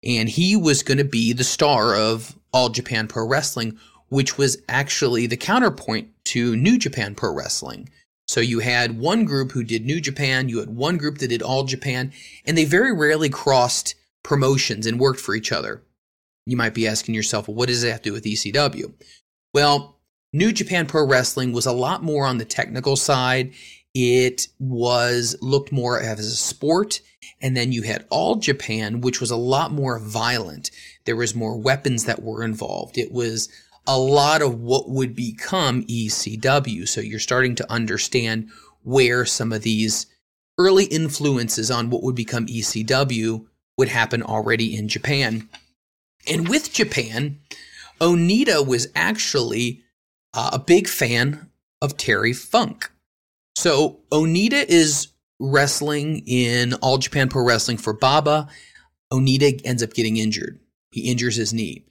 and 0.04 0.28
he 0.28 0.56
was 0.56 0.84
going 0.84 0.98
to 0.98 1.04
be 1.04 1.34
the 1.34 1.44
star 1.44 1.96
of 1.96 2.38
All 2.52 2.70
Japan 2.70 3.08
Pro 3.08 3.26
Wrestling, 3.26 3.78
which 4.10 4.38
was 4.38 4.58
actually 4.68 5.28
the 5.28 5.38
counterpoint 5.38 6.10
to 6.26 6.56
New 6.56 6.78
Japan 6.78 7.16
Pro 7.16 7.34
Wrestling. 7.34 7.90
So 8.30 8.42
you 8.42 8.60
had 8.60 9.00
one 9.00 9.26
group 9.26 9.54
who 9.54 9.64
did 9.64 9.88
New 9.88 10.00
Japan, 10.00 10.50
you 10.50 10.60
had 10.60 10.70
one 10.70 10.98
group 10.98 11.18
that 11.18 11.30
did 11.30 11.42
All 11.42 11.64
Japan, 11.64 12.14
and 12.46 12.56
they 12.56 12.64
very 12.64 12.94
rarely 12.96 13.28
crossed 13.28 13.96
promotions 14.22 14.86
and 14.86 15.00
worked 15.00 15.20
for 15.20 15.34
each 15.34 15.52
other. 15.52 15.82
You 16.46 16.56
might 16.56 16.76
be 16.76 16.88
asking 16.88 17.16
yourself, 17.16 17.48
well, 17.48 17.56
what 17.56 17.70
does 17.70 17.84
it 17.84 17.90
have 17.90 18.04
to 18.04 18.10
do 18.10 18.14
with 18.14 18.26
ECW? 18.26 18.94
Well, 19.52 19.98
New 20.32 20.52
Japan 20.52 20.86
Pro 20.86 21.08
Wrestling 21.08 21.54
was 21.54 21.66
a 21.66 21.72
lot 21.72 22.04
more 22.04 22.28
on 22.28 22.38
the 22.38 22.46
technical 22.46 22.96
side. 22.96 23.52
It 23.96 24.48
was 24.60 25.36
looked 25.42 25.72
more 25.72 26.00
as 26.00 26.20
a 26.20 26.36
sport. 26.36 27.02
And 27.42 27.58
then 27.58 27.72
you 27.72 27.82
had 27.82 28.06
All 28.12 28.36
Japan, 28.36 29.02
which 29.02 29.20
was 29.20 29.32
a 29.32 29.38
lot 29.38 29.72
more 29.72 29.98
violent. 29.98 30.70
There 31.06 31.16
was 31.16 31.34
more 31.34 31.58
weapons 31.58 32.06
that 32.06 32.22
were 32.22 32.44
involved. 32.44 32.96
It 32.96 33.12
was 33.12 33.50
a 33.88 33.98
lot 33.98 34.42
of 34.42 34.60
what 34.60 34.90
would 34.90 35.16
become 35.16 35.84
ECW. 35.84 36.88
So 36.88 37.02
you're 37.02 37.20
starting 37.20 37.56
to 37.56 37.72
understand 37.72 38.50
where 38.84 39.26
some 39.26 39.52
of 39.52 39.64
these 39.64 40.06
early 40.58 40.86
influences 40.86 41.72
on 41.72 41.90
what 41.90 42.04
would 42.04 42.16
become 42.16 42.46
ECW 42.46 43.46
would 43.78 43.88
happen 43.88 44.22
already 44.22 44.76
in 44.76 44.88
Japan. 44.88 45.50
And 46.28 46.50
with 46.50 46.74
Japan, 46.74 47.40
Onita 48.00 48.66
was 48.66 48.88
actually 48.96 49.82
uh, 50.34 50.52
a 50.54 50.60
big 50.60 50.88
fan 50.88 51.50
of 51.82 51.98
Terry 51.98 52.34
Funk. 52.34 52.92
So 53.56 54.00
Onita 54.12 54.66
is 54.68 55.08
wrestling 55.40 56.24
in 56.28 56.74
All 56.76 56.98
Japan 56.98 57.30
Pro 57.30 57.44
Wrestling 57.44 57.78
for 57.78 57.94
Baba. 57.94 58.48
Onita 59.12 59.62
ends 59.64 59.82
up 59.82 59.94
getting 59.94 60.18
injured. 60.18 60.60
He 60.92 61.10
injures 61.10 61.36
his 61.36 61.54
knee. 61.54 61.86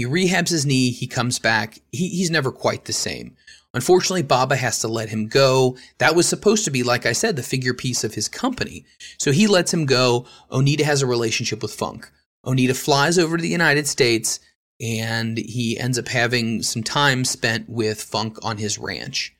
He 0.00 0.06
rehabs 0.06 0.48
his 0.48 0.64
knee. 0.64 0.92
He 0.92 1.06
comes 1.06 1.38
back. 1.38 1.78
He, 1.92 2.08
he's 2.08 2.30
never 2.30 2.50
quite 2.50 2.86
the 2.86 2.92
same. 2.94 3.36
Unfortunately, 3.74 4.22
Baba 4.22 4.56
has 4.56 4.78
to 4.78 4.88
let 4.88 5.10
him 5.10 5.28
go. 5.28 5.76
That 5.98 6.14
was 6.14 6.26
supposed 6.26 6.64
to 6.64 6.70
be, 6.70 6.82
like 6.82 7.04
I 7.04 7.12
said, 7.12 7.36
the 7.36 7.42
figure 7.42 7.74
piece 7.74 8.02
of 8.02 8.14
his 8.14 8.26
company. 8.26 8.86
So 9.18 9.30
he 9.30 9.46
lets 9.46 9.74
him 9.74 9.84
go. 9.84 10.24
Onita 10.50 10.80
has 10.80 11.02
a 11.02 11.06
relationship 11.06 11.60
with 11.60 11.74
Funk. 11.74 12.10
Onita 12.46 12.74
flies 12.74 13.18
over 13.18 13.36
to 13.36 13.42
the 13.42 13.48
United 13.50 13.86
States 13.86 14.40
and 14.80 15.36
he 15.36 15.78
ends 15.78 15.98
up 15.98 16.08
having 16.08 16.62
some 16.62 16.82
time 16.82 17.26
spent 17.26 17.68
with 17.68 18.02
Funk 18.02 18.38
on 18.42 18.56
his 18.56 18.78
ranch. 18.78 19.36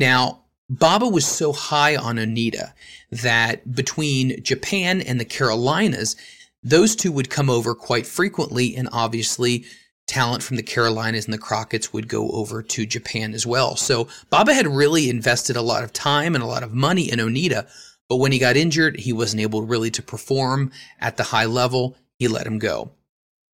Now, 0.00 0.40
Baba 0.68 1.06
was 1.06 1.24
so 1.24 1.52
high 1.52 1.94
on 1.94 2.16
Onita 2.16 2.72
that 3.12 3.72
between 3.72 4.42
Japan 4.42 5.00
and 5.00 5.20
the 5.20 5.24
Carolinas, 5.24 6.16
those 6.64 6.96
two 6.96 7.12
would 7.12 7.28
come 7.28 7.50
over 7.50 7.74
quite 7.74 8.06
frequently, 8.06 8.74
and 8.74 8.88
obviously, 8.90 9.66
talent 10.06 10.42
from 10.42 10.56
the 10.56 10.62
Carolinas 10.62 11.24
and 11.24 11.34
the 11.34 11.38
Crockett's 11.38 11.92
would 11.92 12.08
go 12.08 12.30
over 12.30 12.62
to 12.62 12.86
Japan 12.86 13.34
as 13.34 13.46
well. 13.46 13.76
So, 13.76 14.08
Baba 14.30 14.54
had 14.54 14.66
really 14.66 15.08
invested 15.08 15.56
a 15.56 15.62
lot 15.62 15.84
of 15.84 15.92
time 15.92 16.34
and 16.34 16.44
a 16.44 16.48
lot 16.48 16.62
of 16.62 16.74
money 16.74 17.10
in 17.10 17.18
Onita, 17.18 17.68
but 18.08 18.16
when 18.16 18.32
he 18.32 18.38
got 18.38 18.56
injured, 18.56 19.00
he 19.00 19.12
wasn't 19.12 19.42
able 19.42 19.62
really 19.62 19.90
to 19.92 20.02
perform 20.02 20.70
at 21.00 21.16
the 21.16 21.22
high 21.24 21.46
level. 21.46 21.96
He 22.18 22.28
let 22.28 22.46
him 22.46 22.58
go. 22.58 22.90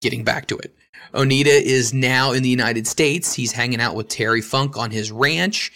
Getting 0.03 0.25
back 0.25 0.47
to 0.49 0.59
it. 0.59 0.75
Onita 1.15 1.47
is 1.47 1.95
now 1.95 2.33
in 2.33 2.43
the 2.43 2.49
United 2.49 2.87
States. 2.87 3.35
He's 3.35 3.53
hanging 3.53 3.81
out 3.81 3.95
with 3.95 4.09
Terry 4.09 4.41
Funk 4.41 4.77
on 4.77 4.91
his 4.91 5.13
ranch 5.13 5.73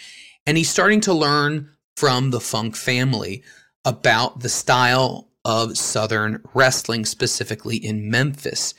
and 0.46 0.56
he's 0.56 0.70
starting 0.70 1.00
to 1.02 1.12
learn 1.12 1.70
from 1.96 2.30
the 2.30 2.40
Funk 2.40 2.76
family 2.76 3.42
about 3.84 4.40
the 4.40 4.48
style 4.48 5.28
of 5.44 5.76
Southern 5.76 6.42
wrestling, 6.54 7.04
specifically 7.04 7.76
in 7.76 8.10
Memphis. 8.10 8.74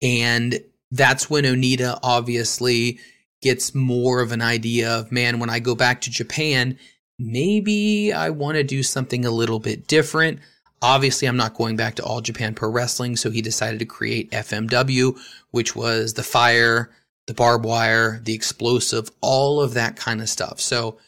And 0.00 0.60
that's 0.90 1.28
when 1.28 1.44
Onita 1.44 1.98
obviously 2.02 2.98
gets 3.42 3.74
more 3.74 4.20
of 4.20 4.32
an 4.32 4.42
idea 4.42 4.90
of, 4.90 5.12
man, 5.12 5.38
when 5.38 5.50
I 5.50 5.58
go 5.58 5.74
back 5.74 6.00
to 6.02 6.10
Japan, 6.10 6.78
maybe 7.18 8.12
I 8.12 8.30
want 8.30 8.56
to 8.56 8.64
do 8.64 8.82
something 8.82 9.24
a 9.24 9.30
little 9.30 9.60
bit 9.60 9.86
different. 9.86 10.40
Obviously, 10.80 11.26
I'm 11.26 11.36
not 11.36 11.54
going 11.54 11.76
back 11.76 11.96
to 11.96 12.04
All 12.04 12.20
Japan 12.20 12.54
Pro 12.54 12.70
Wrestling, 12.70 13.16
so 13.16 13.30
he 13.30 13.42
decided 13.42 13.80
to 13.80 13.84
create 13.84 14.30
FMW, 14.30 15.18
which 15.50 15.74
was 15.74 16.14
the 16.14 16.22
fire, 16.22 16.90
the 17.26 17.34
barbed 17.34 17.64
wire, 17.64 18.20
the 18.20 18.34
explosive, 18.34 19.10
all 19.20 19.60
of 19.60 19.74
that 19.74 19.96
kind 19.96 20.20
of 20.20 20.28
stuff. 20.28 20.60
So 20.60 20.98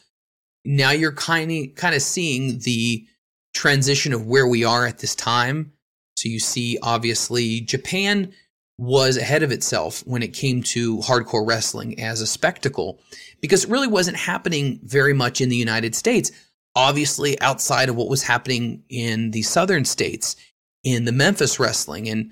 now 0.65 0.91
you're 0.91 1.13
kind 1.13 1.51
of 1.51 1.75
kind 1.75 1.95
of 1.95 2.01
seeing 2.01 2.59
the 2.59 3.05
transition 3.53 4.13
of 4.13 4.25
where 4.25 4.47
we 4.47 4.63
are 4.63 4.85
at 4.85 4.99
this 4.99 5.15
time. 5.15 5.73
So 6.15 6.29
you 6.29 6.39
see, 6.39 6.77
obviously, 6.81 7.61
Japan 7.61 8.33
was 8.81 9.15
ahead 9.15 9.43
of 9.43 9.51
itself 9.51 10.01
when 10.07 10.23
it 10.23 10.33
came 10.33 10.63
to 10.63 10.97
hardcore 10.97 11.47
wrestling 11.47 11.99
as 11.99 12.19
a 12.19 12.25
spectacle 12.25 12.99
because 13.39 13.63
it 13.63 13.69
really 13.69 13.87
wasn't 13.87 14.17
happening 14.17 14.79
very 14.83 15.13
much 15.13 15.39
in 15.39 15.49
the 15.49 15.55
United 15.55 15.93
States. 15.93 16.31
Obviously, 16.75 17.39
outside 17.41 17.89
of 17.89 17.95
what 17.95 18.09
was 18.09 18.23
happening 18.23 18.81
in 18.89 19.29
the 19.31 19.43
southern 19.43 19.85
states, 19.85 20.35
in 20.83 21.05
the 21.05 21.11
Memphis 21.11 21.59
wrestling 21.59 22.09
and 22.09 22.31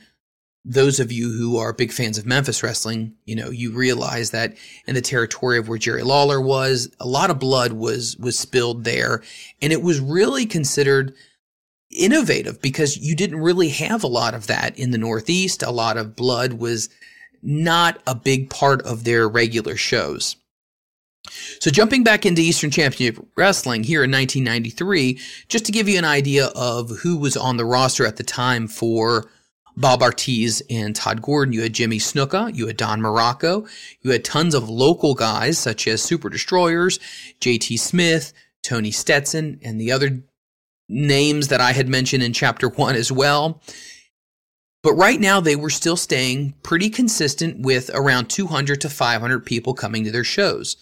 those 0.66 1.00
of 1.00 1.12
you 1.12 1.32
who 1.32 1.58
are 1.58 1.72
big 1.72 1.92
fans 1.92 2.18
of 2.18 2.26
Memphis 2.26 2.64
wrestling, 2.64 3.14
you 3.26 3.36
know, 3.36 3.52
you 3.52 3.72
realize 3.72 4.32
that 4.32 4.58
in 4.88 4.96
the 4.96 5.02
territory 5.02 5.60
of 5.60 5.70
where 5.70 5.78
Jerry 5.78 6.02
Lawler 6.02 6.42
was, 6.42 6.90
a 7.00 7.08
lot 7.08 7.30
of 7.30 7.38
blood 7.38 7.74
was 7.74 8.18
was 8.18 8.40
spilled 8.40 8.86
there, 8.86 9.22
and 9.62 9.72
it 9.72 9.84
was 9.84 10.00
really 10.00 10.48
considered 10.48 11.14
innovative 11.92 12.62
because 12.62 12.98
you 12.98 13.16
didn't 13.16 13.40
really 13.40 13.70
have 13.70 14.04
a 14.04 14.08
lot 14.08 14.34
of 14.34 14.48
that 14.48 14.78
in 14.78 14.92
the 14.92 14.98
Northeast. 14.98 15.64
A 15.64 15.72
lot 15.72 15.98
of 15.98 16.16
blood 16.16 16.54
was 16.54 16.90
not 17.42 18.02
a 18.06 18.16
big 18.16 18.50
part 18.50 18.82
of 18.84 19.04
their 19.04 19.28
regular 19.28 19.76
shows. 19.76 20.36
So 21.60 21.70
jumping 21.70 22.04
back 22.04 22.26
into 22.26 22.42
Eastern 22.42 22.72
Championship 22.72 23.24
Wrestling 23.36 23.84
here 23.84 24.04
in 24.04 24.12
1993, 24.12 25.20
just 25.48 25.66
to 25.66 25.72
give 25.72 25.88
you 25.90 25.98
an 25.98 26.06
idea 26.06 26.48
of 26.56 26.90
who 27.00 27.18
was 27.18 27.36
on 27.36 27.58
the 27.58 27.66
roster 27.66 28.06
at 28.06 28.16
the 28.16 28.24
time 28.24 28.68
for 28.68 29.30
Bob 29.80 30.02
Artese 30.02 30.62
and 30.70 30.96
Todd 30.96 31.22
Gordon. 31.22 31.54
You 31.54 31.62
had 31.62 31.74
Jimmy 31.74 32.00
Snuka. 32.00 32.56
You 32.56 32.68
had 32.68 32.78
Don 32.78 33.00
Muraco, 33.00 33.68
You 34.02 34.12
had 34.12 34.26
tons 34.26 34.54
of 34.54 34.70
local 34.70 35.14
guys 35.14 35.58
such 35.58 35.88
as 35.88 36.02
Super 36.02 36.30
Destroyers, 36.30 37.00
JT 37.40 37.80
Smith, 37.80 38.34
Tony 38.62 38.92
Stetson, 38.92 39.60
and 39.64 39.80
the 39.80 39.92
other 39.92 40.22
names 40.90 41.48
that 41.48 41.62
I 41.62 41.72
had 41.72 41.88
mentioned 41.88 42.24
in 42.24 42.34
chapter 42.34 42.68
one 42.68 42.96
as 42.96 43.12
well. 43.12 43.62
But 44.82 44.94
right 44.94 45.20
now, 45.20 45.40
they 45.40 45.56
were 45.56 45.70
still 45.70 45.98
staying 45.98 46.56
pretty 46.64 46.90
consistent 46.90 47.60
with 47.60 47.92
around 47.94 48.30
200 48.30 48.82
to 48.82 48.90
500 48.90 49.46
people 49.46 49.74
coming 49.74 50.04
to 50.06 50.12
their 50.12 50.24
shows. 50.24 50.78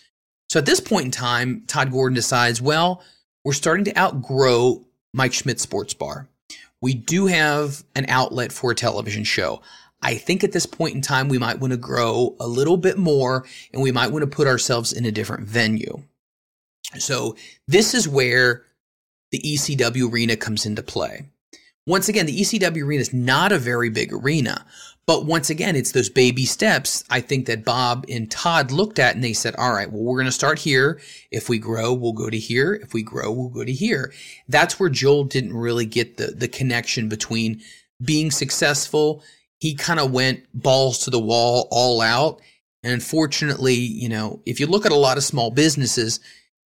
So 0.50 0.60
at 0.60 0.66
this 0.66 0.80
point 0.80 1.06
in 1.06 1.12
time, 1.12 1.64
Todd 1.68 1.92
Gordon 1.92 2.16
decides, 2.16 2.62
well, 2.62 3.04
we're 3.44 3.54
starting 3.54 3.86
to 3.86 3.98
outgrow 3.98 4.86
Mike 5.14 5.34
Schmidt 5.34 5.60
Sports 5.60 5.94
Bar. 5.94 6.28
We 6.82 6.94
do 6.94 7.26
have 7.26 7.84
an 7.96 8.06
outlet 8.08 8.52
for 8.52 8.72
a 8.72 8.76
television 8.76 9.24
show. 9.24 9.62
I 10.02 10.16
think 10.16 10.44
at 10.44 10.52
this 10.52 10.68
point 10.68 10.94
in 10.94 11.02
time, 11.02 11.28
we 11.28 11.40
might 11.40 11.60
want 11.60 11.72
to 11.72 11.78
grow 11.78 12.36
a 12.40 12.48
little 12.48 12.78
bit 12.78 13.00
more 13.00 13.46
and 13.74 13.82
we 13.82 13.92
might 13.92 14.12
want 14.12 14.22
to 14.22 14.28
put 14.28 14.48
ourselves 14.48 14.94
in 14.94 15.06
a 15.06 15.12
different 15.12 15.48
venue. 15.48 16.04
So 17.00 17.36
this 17.68 17.96
is 17.96 18.08
where 18.08 18.67
the 19.32 19.40
ECW 19.40 20.12
arena 20.12 20.36
comes 20.36 20.66
into 20.66 20.84
play. 20.84 21.30
Once 21.86 22.10
again, 22.10 22.26
the 22.26 22.40
ECW 22.40 22.84
arena 22.84 23.02
is 23.02 23.14
not 23.14 23.52
a 23.52 23.60
very 23.60 23.90
big 23.90 24.12
arena, 24.12 24.66
but 25.08 25.26
once 25.26 25.50
again, 25.50 25.78
it's 25.78 25.94
those 25.94 26.10
baby 26.10 26.46
steps 26.46 27.06
I 27.10 27.22
think 27.22 27.46
that 27.46 27.64
Bob 27.64 28.06
and 28.10 28.30
Todd 28.30 28.72
looked 28.72 29.00
at 29.00 29.16
and 29.16 29.24
they 29.24 29.32
said, 29.32 29.56
all 29.56 29.72
right, 29.72 29.90
well, 29.90 30.04
we're 30.04 30.18
going 30.18 30.26
to 30.26 30.32
start 30.34 30.60
here. 30.60 31.00
If 31.32 31.48
we 31.48 31.60
grow, 31.60 31.94
we'll 31.94 32.12
go 32.12 32.30
to 32.30 32.38
here. 32.38 32.74
If 32.74 32.94
we 32.94 33.04
grow, 33.04 33.32
we'll 33.32 33.48
go 33.48 33.64
to 33.64 33.72
here. 33.72 34.14
That's 34.50 34.78
where 34.78 34.90
Joel 34.90 35.24
didn't 35.24 35.54
really 35.54 35.86
get 35.86 36.18
the, 36.18 36.28
the 36.28 36.50
connection 36.50 37.08
between 37.08 37.62
being 38.04 38.32
successful. 38.32 39.24
He 39.60 39.76
kind 39.76 40.02
of 40.02 40.12
went 40.12 40.46
balls 40.54 41.00
to 41.06 41.10
the 41.10 41.22
wall, 41.22 41.70
all 41.72 42.02
out. 42.02 42.42
And 42.84 42.92
unfortunately, 42.92 43.76
you 43.76 44.10
know, 44.10 44.42
if 44.46 44.60
you 44.60 44.68
look 44.68 44.86
at 44.86 44.92
a 44.92 44.96
lot 44.96 45.18
of 45.18 45.24
small 45.24 45.52
businesses, 45.52 46.20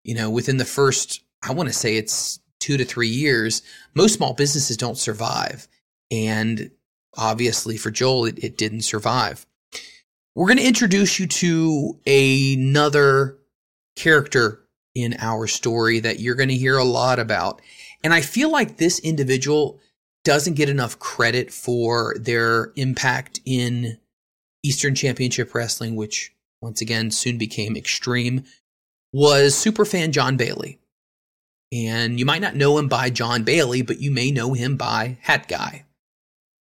you 0.06 0.16
know, 0.16 0.30
within 0.30 0.58
the 0.58 0.66
first, 0.66 1.22
I 1.44 1.52
want 1.52 1.68
to 1.68 1.74
say 1.76 1.98
it's 1.98 2.40
two 2.60 2.78
to 2.78 2.86
three 2.86 3.08
years, 3.08 3.62
most 3.96 4.16
small 4.16 4.34
businesses 4.34 4.78
don't 4.78 4.98
survive. 4.98 5.68
And 6.12 6.72
obviously 7.18 7.78
for 7.78 7.92
Joel, 7.92 8.26
it, 8.26 8.44
it 8.44 8.58
didn't 8.58 8.82
survive. 8.82 9.46
We're 10.36 10.48
going 10.48 10.58
to 10.58 10.68
introduce 10.68 11.20
you 11.20 11.28
to 11.28 12.00
another 12.08 13.38
character 13.96 14.62
in 14.96 15.16
our 15.20 15.48
story 15.48 16.00
that 16.00 16.20
you're 16.20 16.36
going 16.36 16.50
to 16.50 16.56
hear 16.56 16.78
a 16.78 16.84
lot 16.84 17.20
about. 17.20 17.62
And 18.04 18.14
I 18.14 18.22
feel 18.22 18.52
like 18.52 18.78
this 18.78 19.00
individual 19.00 19.80
doesn't 20.24 20.56
get 20.56 20.70
enough 20.70 21.00
credit 21.00 21.52
for 21.52 22.16
their 22.20 22.72
impact 22.76 23.40
in 23.46 23.98
Eastern 24.64 24.96
Championship 24.96 25.54
Wrestling, 25.54 25.96
which 25.96 26.34
once 26.62 26.82
again 26.82 27.12
soon 27.12 27.38
became 27.38 27.76
Extreme, 27.76 28.44
was 29.14 29.54
superfan 29.54 30.12
John 30.12 30.38
Bailey. 30.38 30.79
And 31.72 32.20
you 32.20 32.26
might 32.26 32.42
not 32.42 32.56
know 32.56 32.78
him 32.78 32.88
by 32.88 33.10
John 33.10 33.44
Bailey, 33.44 33.82
but 33.82 34.02
you 34.02 34.12
may 34.12 34.32
know 34.32 34.54
him 34.54 34.76
by 34.76 35.18
Hat 35.22 35.48
Guy. 35.48 35.86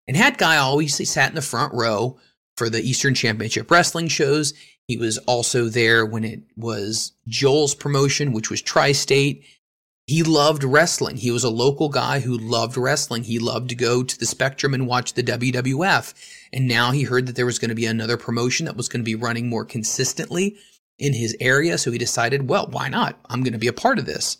And 0.07 0.17
Hat 0.17 0.39
Guy 0.39 0.57
always 0.57 1.09
sat 1.09 1.31
in 1.31 1.35
the 1.35 1.43
front 1.43 1.73
row 1.75 2.19
for 2.57 2.69
the 2.69 2.83
Eastern 2.83 3.15
Championship 3.15 3.71
Wrestling 3.71 4.09
shows. 4.09 4.53
He 4.87 4.97
was 4.97 5.19
also 5.19 5.69
there 5.69 6.05
when 6.05 6.25
it 6.25 6.43
was 6.57 7.13
Joel's 7.27 7.75
promotion, 7.75 8.33
which 8.33 8.51
was 8.51 8.63
Tri 8.63 8.93
State. 8.93 9.45
He 10.07 10.23
loved 10.23 10.65
wrestling. 10.65 11.19
He 11.19 11.31
was 11.31 11.45
a 11.45 11.51
local 11.51 11.91
guy 11.91 12.21
who 12.21 12.39
loved 12.39 12.79
wrestling. 12.79 13.25
He 13.25 13.39
loved 13.39 13.69
to 13.69 13.75
go 13.75 14.03
to 14.03 14.19
the 14.19 14.25
Spectrum 14.25 14.73
and 14.73 14.87
watch 14.87 15.13
the 15.13 15.23
WWF. 15.23 16.15
And 16.53 16.67
now 16.67 16.93
he 16.93 17.03
heard 17.03 17.27
that 17.27 17.37
there 17.37 17.45
was 17.45 17.59
going 17.59 17.69
to 17.69 17.75
be 17.75 17.85
another 17.85 18.17
promotion 18.17 18.65
that 18.65 18.77
was 18.77 18.89
going 18.89 19.03
to 19.03 19.05
be 19.05 19.15
running 19.15 19.51
more 19.51 19.67
consistently 19.67 20.57
in 20.99 21.13
his 21.13 21.37
area. 21.41 21.77
So 21.77 21.91
he 21.93 21.99
decided, 21.99 22.49
well, 22.49 22.69
why 22.71 22.89
not? 22.89 23.19
I'm 23.29 23.43
going 23.43 23.53
to 23.53 23.59
be 23.59 23.69
a 23.69 23.73
part 23.75 23.99
of 23.99 24.07
this. 24.07 24.39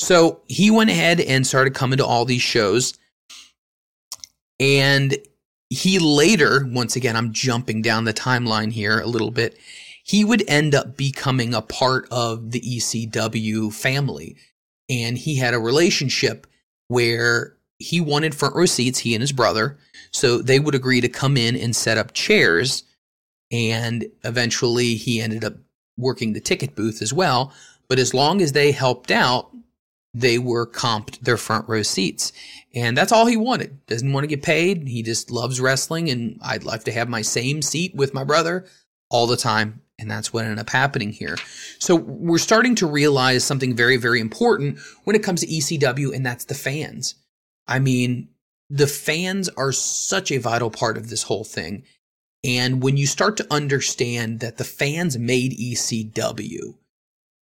So 0.00 0.40
he 0.48 0.70
went 0.70 0.88
ahead 0.88 1.20
and 1.20 1.46
started 1.46 1.74
coming 1.74 1.98
to 1.98 2.06
all 2.06 2.24
these 2.24 2.40
shows. 2.40 2.94
And 4.58 5.16
he 5.68 5.98
later, 5.98 6.66
once 6.66 6.96
again, 6.96 7.16
I'm 7.16 7.32
jumping 7.32 7.82
down 7.82 8.04
the 8.04 8.14
timeline 8.14 8.72
here 8.72 8.98
a 8.98 9.06
little 9.06 9.30
bit. 9.30 9.58
He 10.02 10.24
would 10.24 10.42
end 10.48 10.74
up 10.74 10.96
becoming 10.96 11.52
a 11.52 11.60
part 11.60 12.08
of 12.10 12.50
the 12.50 12.60
ECW 12.60 13.72
family. 13.72 14.36
And 14.88 15.18
he 15.18 15.36
had 15.36 15.52
a 15.52 15.60
relationship 15.60 16.46
where 16.88 17.54
he 17.78 18.00
wanted 18.00 18.34
front 18.34 18.56
row 18.56 18.66
seats, 18.66 18.98
he 18.98 19.14
and 19.14 19.20
his 19.20 19.32
brother. 19.32 19.78
So 20.12 20.38
they 20.38 20.58
would 20.58 20.74
agree 20.74 21.02
to 21.02 21.08
come 21.08 21.36
in 21.36 21.56
and 21.56 21.76
set 21.76 21.98
up 21.98 22.14
chairs. 22.14 22.84
And 23.52 24.06
eventually 24.24 24.94
he 24.94 25.20
ended 25.20 25.44
up 25.44 25.54
working 25.98 26.32
the 26.32 26.40
ticket 26.40 26.74
booth 26.74 27.02
as 27.02 27.12
well. 27.12 27.52
But 27.86 27.98
as 27.98 28.14
long 28.14 28.40
as 28.40 28.52
they 28.52 28.70
helped 28.70 29.10
out, 29.10 29.49
they 30.12 30.38
were 30.38 30.66
comped 30.66 31.20
their 31.20 31.36
front 31.36 31.68
row 31.68 31.82
seats. 31.82 32.32
And 32.74 32.96
that's 32.96 33.12
all 33.12 33.26
he 33.26 33.36
wanted. 33.36 33.84
Doesn't 33.86 34.12
want 34.12 34.24
to 34.24 34.28
get 34.28 34.42
paid. 34.42 34.88
He 34.88 35.02
just 35.02 35.30
loves 35.30 35.60
wrestling. 35.60 36.10
And 36.10 36.38
I'd 36.42 36.64
love 36.64 36.84
to 36.84 36.92
have 36.92 37.08
my 37.08 37.22
same 37.22 37.62
seat 37.62 37.94
with 37.94 38.14
my 38.14 38.24
brother 38.24 38.66
all 39.10 39.26
the 39.26 39.36
time. 39.36 39.82
And 39.98 40.10
that's 40.10 40.32
what 40.32 40.44
ended 40.44 40.58
up 40.58 40.70
happening 40.70 41.12
here. 41.12 41.36
So 41.78 41.94
we're 41.94 42.38
starting 42.38 42.74
to 42.76 42.86
realize 42.86 43.44
something 43.44 43.76
very, 43.76 43.98
very 43.98 44.20
important 44.20 44.78
when 45.04 45.14
it 45.14 45.22
comes 45.22 45.42
to 45.42 45.46
ECW, 45.46 46.14
and 46.14 46.24
that's 46.24 46.46
the 46.46 46.54
fans. 46.54 47.16
I 47.68 47.80
mean, 47.80 48.30
the 48.70 48.86
fans 48.86 49.50
are 49.50 49.72
such 49.72 50.32
a 50.32 50.38
vital 50.38 50.70
part 50.70 50.96
of 50.96 51.10
this 51.10 51.24
whole 51.24 51.44
thing. 51.44 51.82
And 52.42 52.82
when 52.82 52.96
you 52.96 53.06
start 53.06 53.36
to 53.36 53.46
understand 53.52 54.40
that 54.40 54.56
the 54.56 54.64
fans 54.64 55.18
made 55.18 55.52
ECW, 55.52 56.78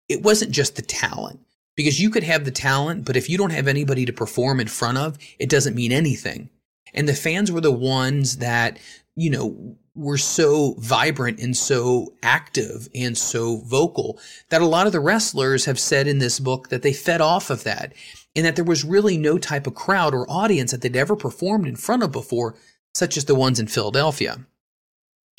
it 0.07 0.21
wasn't 0.21 0.51
just 0.51 0.75
the 0.75 0.83
talent 0.83 1.39
because 1.75 1.99
you 1.99 2.09
could 2.09 2.23
have 2.23 2.45
the 2.45 2.51
talent, 2.51 3.05
but 3.05 3.15
if 3.15 3.29
you 3.29 3.37
don't 3.37 3.51
have 3.51 3.67
anybody 3.67 4.05
to 4.05 4.13
perform 4.13 4.59
in 4.59 4.67
front 4.67 4.97
of, 4.97 5.17
it 5.39 5.49
doesn't 5.49 5.75
mean 5.75 5.91
anything. 5.91 6.49
And 6.93 7.07
the 7.07 7.13
fans 7.13 7.51
were 7.51 7.61
the 7.61 7.71
ones 7.71 8.37
that, 8.37 8.77
you 9.15 9.29
know, 9.29 9.77
were 9.95 10.17
so 10.17 10.75
vibrant 10.79 11.39
and 11.39 11.55
so 11.55 12.13
active 12.23 12.89
and 12.95 13.17
so 13.17 13.57
vocal 13.57 14.19
that 14.49 14.61
a 14.61 14.67
lot 14.67 14.87
of 14.87 14.91
the 14.91 14.99
wrestlers 14.99 15.65
have 15.65 15.79
said 15.79 16.07
in 16.07 16.17
this 16.19 16.39
book 16.39 16.69
that 16.69 16.81
they 16.81 16.93
fed 16.93 17.21
off 17.21 17.49
of 17.49 17.63
that 17.63 17.93
and 18.35 18.45
that 18.45 18.55
there 18.55 18.65
was 18.65 18.83
really 18.83 19.17
no 19.17 19.37
type 19.37 19.67
of 19.67 19.75
crowd 19.75 20.13
or 20.13 20.29
audience 20.29 20.71
that 20.71 20.81
they'd 20.81 20.95
ever 20.95 21.15
performed 21.15 21.67
in 21.67 21.75
front 21.75 22.01
of 22.01 22.11
before, 22.11 22.55
such 22.95 23.17
as 23.17 23.25
the 23.25 23.35
ones 23.35 23.59
in 23.59 23.67
Philadelphia. 23.67 24.37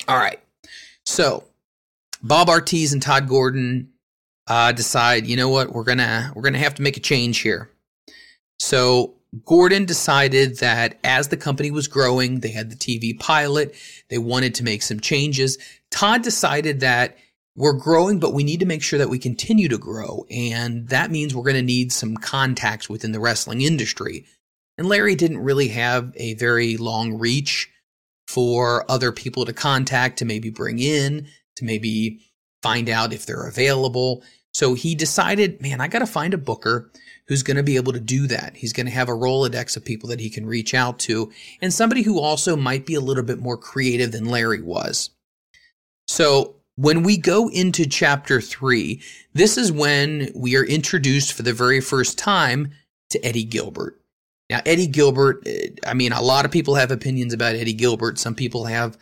All 0.07 0.17
right. 0.17 0.39
So 1.05 1.43
Bob 2.23 2.47
Artese 2.47 2.93
and 2.93 3.01
Todd 3.01 3.27
Gordon 3.27 3.89
uh, 4.47 4.71
decide, 4.71 5.25
you 5.27 5.35
know 5.35 5.49
what, 5.49 5.73
we're 5.73 5.83
gonna 5.83 6.31
we're 6.35 6.41
gonna 6.43 6.57
have 6.57 6.75
to 6.75 6.81
make 6.81 6.97
a 6.97 7.01
change 7.01 7.39
here. 7.39 7.69
So 8.59 9.15
Gordon 9.43 9.85
decided 9.85 10.59
that 10.59 10.97
as 11.03 11.27
the 11.27 11.37
company 11.37 11.71
was 11.71 11.87
growing, 11.87 12.39
they 12.39 12.51
had 12.51 12.69
the 12.69 12.75
TV 12.75 13.19
pilot, 13.19 13.75
they 14.09 14.17
wanted 14.17 14.55
to 14.55 14.63
make 14.63 14.81
some 14.81 14.99
changes. 14.99 15.57
Todd 15.91 16.23
decided 16.23 16.79
that 16.79 17.17
we're 17.55 17.73
growing, 17.73 18.19
but 18.19 18.33
we 18.33 18.43
need 18.43 18.59
to 18.59 18.65
make 18.65 18.83
sure 18.83 18.99
that 18.99 19.09
we 19.09 19.17
continue 19.17 19.67
to 19.69 19.77
grow. 19.77 20.25
And 20.29 20.87
that 20.89 21.11
means 21.11 21.33
we're 21.33 21.43
going 21.43 21.55
to 21.55 21.61
need 21.61 21.91
some 21.91 22.17
contacts 22.17 22.89
within 22.89 23.13
the 23.13 23.19
wrestling 23.19 23.61
industry. 23.61 24.25
And 24.77 24.89
Larry 24.89 25.15
didn't 25.15 25.37
really 25.39 25.69
have 25.69 26.11
a 26.17 26.33
very 26.33 26.75
long 26.75 27.17
reach 27.17 27.69
for 28.27 28.89
other 28.91 29.11
people 29.11 29.45
to 29.45 29.53
contact, 29.53 30.19
to 30.19 30.25
maybe 30.25 30.49
bring 30.49 30.79
in, 30.79 31.27
to 31.55 31.65
maybe 31.65 32.19
find 32.65 32.89
out 32.89 33.13
if 33.13 33.27
they're 33.27 33.47
available. 33.47 34.23
So 34.55 34.73
he 34.73 34.95
decided, 34.95 35.61
man, 35.61 35.81
I 35.81 35.87
got 35.87 35.99
to 35.99 36.07
find 36.07 36.33
a 36.33 36.37
booker 36.37 36.89
who's 37.27 37.43
going 37.43 37.57
to 37.57 37.63
be 37.63 37.75
able 37.75 37.93
to 37.93 37.99
do 37.99 38.25
that. 38.27 38.55
He's 38.55 38.73
going 38.73 38.87
to 38.87 38.91
have 38.91 39.07
a 39.07 39.13
Rolodex 39.13 39.77
of 39.77 39.85
people 39.85 40.09
that 40.09 40.19
he 40.19 40.31
can 40.31 40.47
reach 40.47 40.73
out 40.73 40.97
to 40.99 41.31
and 41.61 41.71
somebody 41.71 42.01
who 42.01 42.19
also 42.19 42.55
might 42.55 42.87
be 42.87 42.95
a 42.95 43.01
little 43.01 43.23
bit 43.23 43.39
more 43.39 43.57
creative 43.57 44.11
than 44.11 44.25
Larry 44.25 44.61
was. 44.61 45.11
So 46.07 46.55
when 46.75 47.03
we 47.03 47.17
go 47.17 47.49
into 47.49 47.87
chapter 47.87 48.41
three, 48.41 49.01
this 49.33 49.57
is 49.57 49.71
when 49.71 50.31
we 50.35 50.55
are 50.55 50.65
introduced 50.65 51.33
for 51.33 51.43
the 51.43 51.53
very 51.53 51.81
first 51.81 52.17
time 52.17 52.71
to 53.11 53.23
Eddie 53.23 53.43
Gilbert. 53.43 53.99
Now, 54.49 54.61
Eddie 54.65 54.87
Gilbert, 54.87 55.43
eh, 55.45 55.69
I 55.85 55.93
mean, 55.93 56.11
a 56.11 56.21
lot 56.21 56.45
of 56.45 56.51
people 56.51 56.75
have 56.75 56.91
opinions 56.91 57.33
about 57.33 57.55
Eddie 57.55 57.73
Gilbert. 57.73 58.17
Some 58.19 58.35
people 58.35 58.65
have 58.65 58.97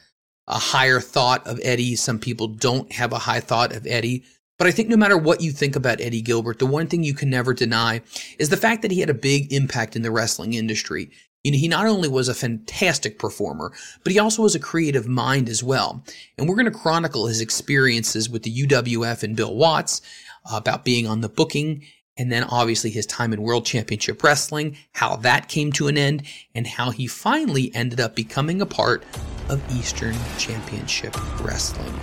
a 0.48 0.60
higher 0.60 1.00
thought 1.00 1.46
of 1.48 1.60
Eddie. 1.64 1.96
Some 1.96 2.20
people 2.20 2.48
don't 2.48 2.92
have 2.92 3.14
a 3.14 3.20
high 3.20 3.40
thought 3.40 3.74
of 3.74 3.88
Eddie. 3.88 4.24
But 4.58 4.68
I 4.68 4.72
think 4.72 4.90
no 4.90 4.98
matter 4.98 5.18
what 5.18 5.42
you 5.42 5.52
think 5.52 5.76
about 5.76 6.00
Eddie 6.00 6.22
Gilbert, 6.22 6.60
the 6.60 6.66
one 6.66 6.88
thing 6.88 7.04
you 7.04 7.14
can 7.14 7.30
never 7.30 7.54
deny 7.54 8.02
is 8.38 8.50
the 8.50 8.58
fact 8.58 8.82
that 8.82 8.92
he 8.92 9.00
had 9.00 9.10
a 9.10 9.16
big 9.16 9.52
impact 9.52 9.96
in 9.96 10.04
the 10.04 10.12
wrestling 10.12 10.54
industry. 10.54 11.10
You 11.44 11.52
know, 11.52 11.58
he 11.58 11.68
not 11.68 11.88
only 11.88 12.08
was 12.08 12.30
a 12.30 12.34
fantastic 12.34 13.20
performer, 13.20 13.74
but 14.04 14.14
he 14.14 14.20
also 14.20 14.44
was 14.44 14.56
a 14.56 14.60
creative 14.60 15.08
mind 15.08 15.50
as 15.50 15.64
well. 15.64 16.04
And 16.38 16.48
we're 16.48 16.56
going 16.56 16.72
to 16.72 16.80
chronicle 16.80 17.28
his 17.28 17.42
experiences 17.42 18.30
with 18.30 18.44
the 18.44 18.66
UWF 18.66 19.24
and 19.24 19.36
Bill 19.36 19.54
Watts 19.54 20.02
uh, 20.50 20.56
about 20.56 20.86
being 20.86 21.08
on 21.08 21.22
the 21.22 21.30
booking 21.30 21.84
and 22.18 22.32
then 22.32 22.44
obviously 22.44 22.90
his 22.90 23.06
time 23.06 23.34
in 23.34 23.42
World 23.42 23.66
Championship 23.66 24.24
Wrestling, 24.24 24.78
how 24.92 25.16
that 25.18 25.50
came 25.50 25.72
to 25.74 25.88
an 25.88 25.98
end, 25.98 26.24
and 26.54 26.68
how 26.68 26.92
he 26.92 27.08
finally 27.08 27.72
ended 27.74 28.00
up 28.00 28.16
becoming 28.16 28.62
a 28.62 28.66
part 28.66 29.04
of 29.50 29.62
Eastern 29.76 30.16
Championship 30.38 31.16
Wrestling. 31.42 31.94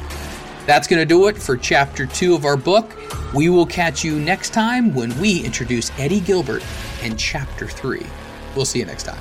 That's 0.67 0.87
going 0.87 1.01
to 1.01 1.07
do 1.07 1.27
it 1.29 1.37
for 1.37 1.57
chapter 1.57 2.07
two 2.07 2.35
of 2.35 2.45
our 2.45 2.57
book. 2.57 2.97
We 3.35 3.49
will 3.49 3.67
catch 3.67 4.05
you 4.05 4.19
next 4.19 4.51
time 4.51 4.95
when 4.95 5.19
we 5.19 5.45
introduce 5.45 5.91
Eddie 5.99 6.21
Gilbert 6.21 6.63
and 7.03 7.19
chapter 7.19 7.67
three. 7.67 8.07
We'll 8.55 8.67
see 8.67 8.81
you 8.81 8.85
next 8.85 9.05
time. 9.05 9.21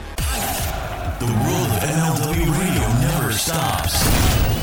The 1.19 1.25
world 1.25 1.67
of 1.67 1.83
MLW 1.83 2.59
radio 2.59 2.87
never 3.01 3.31
stops. 3.31 4.58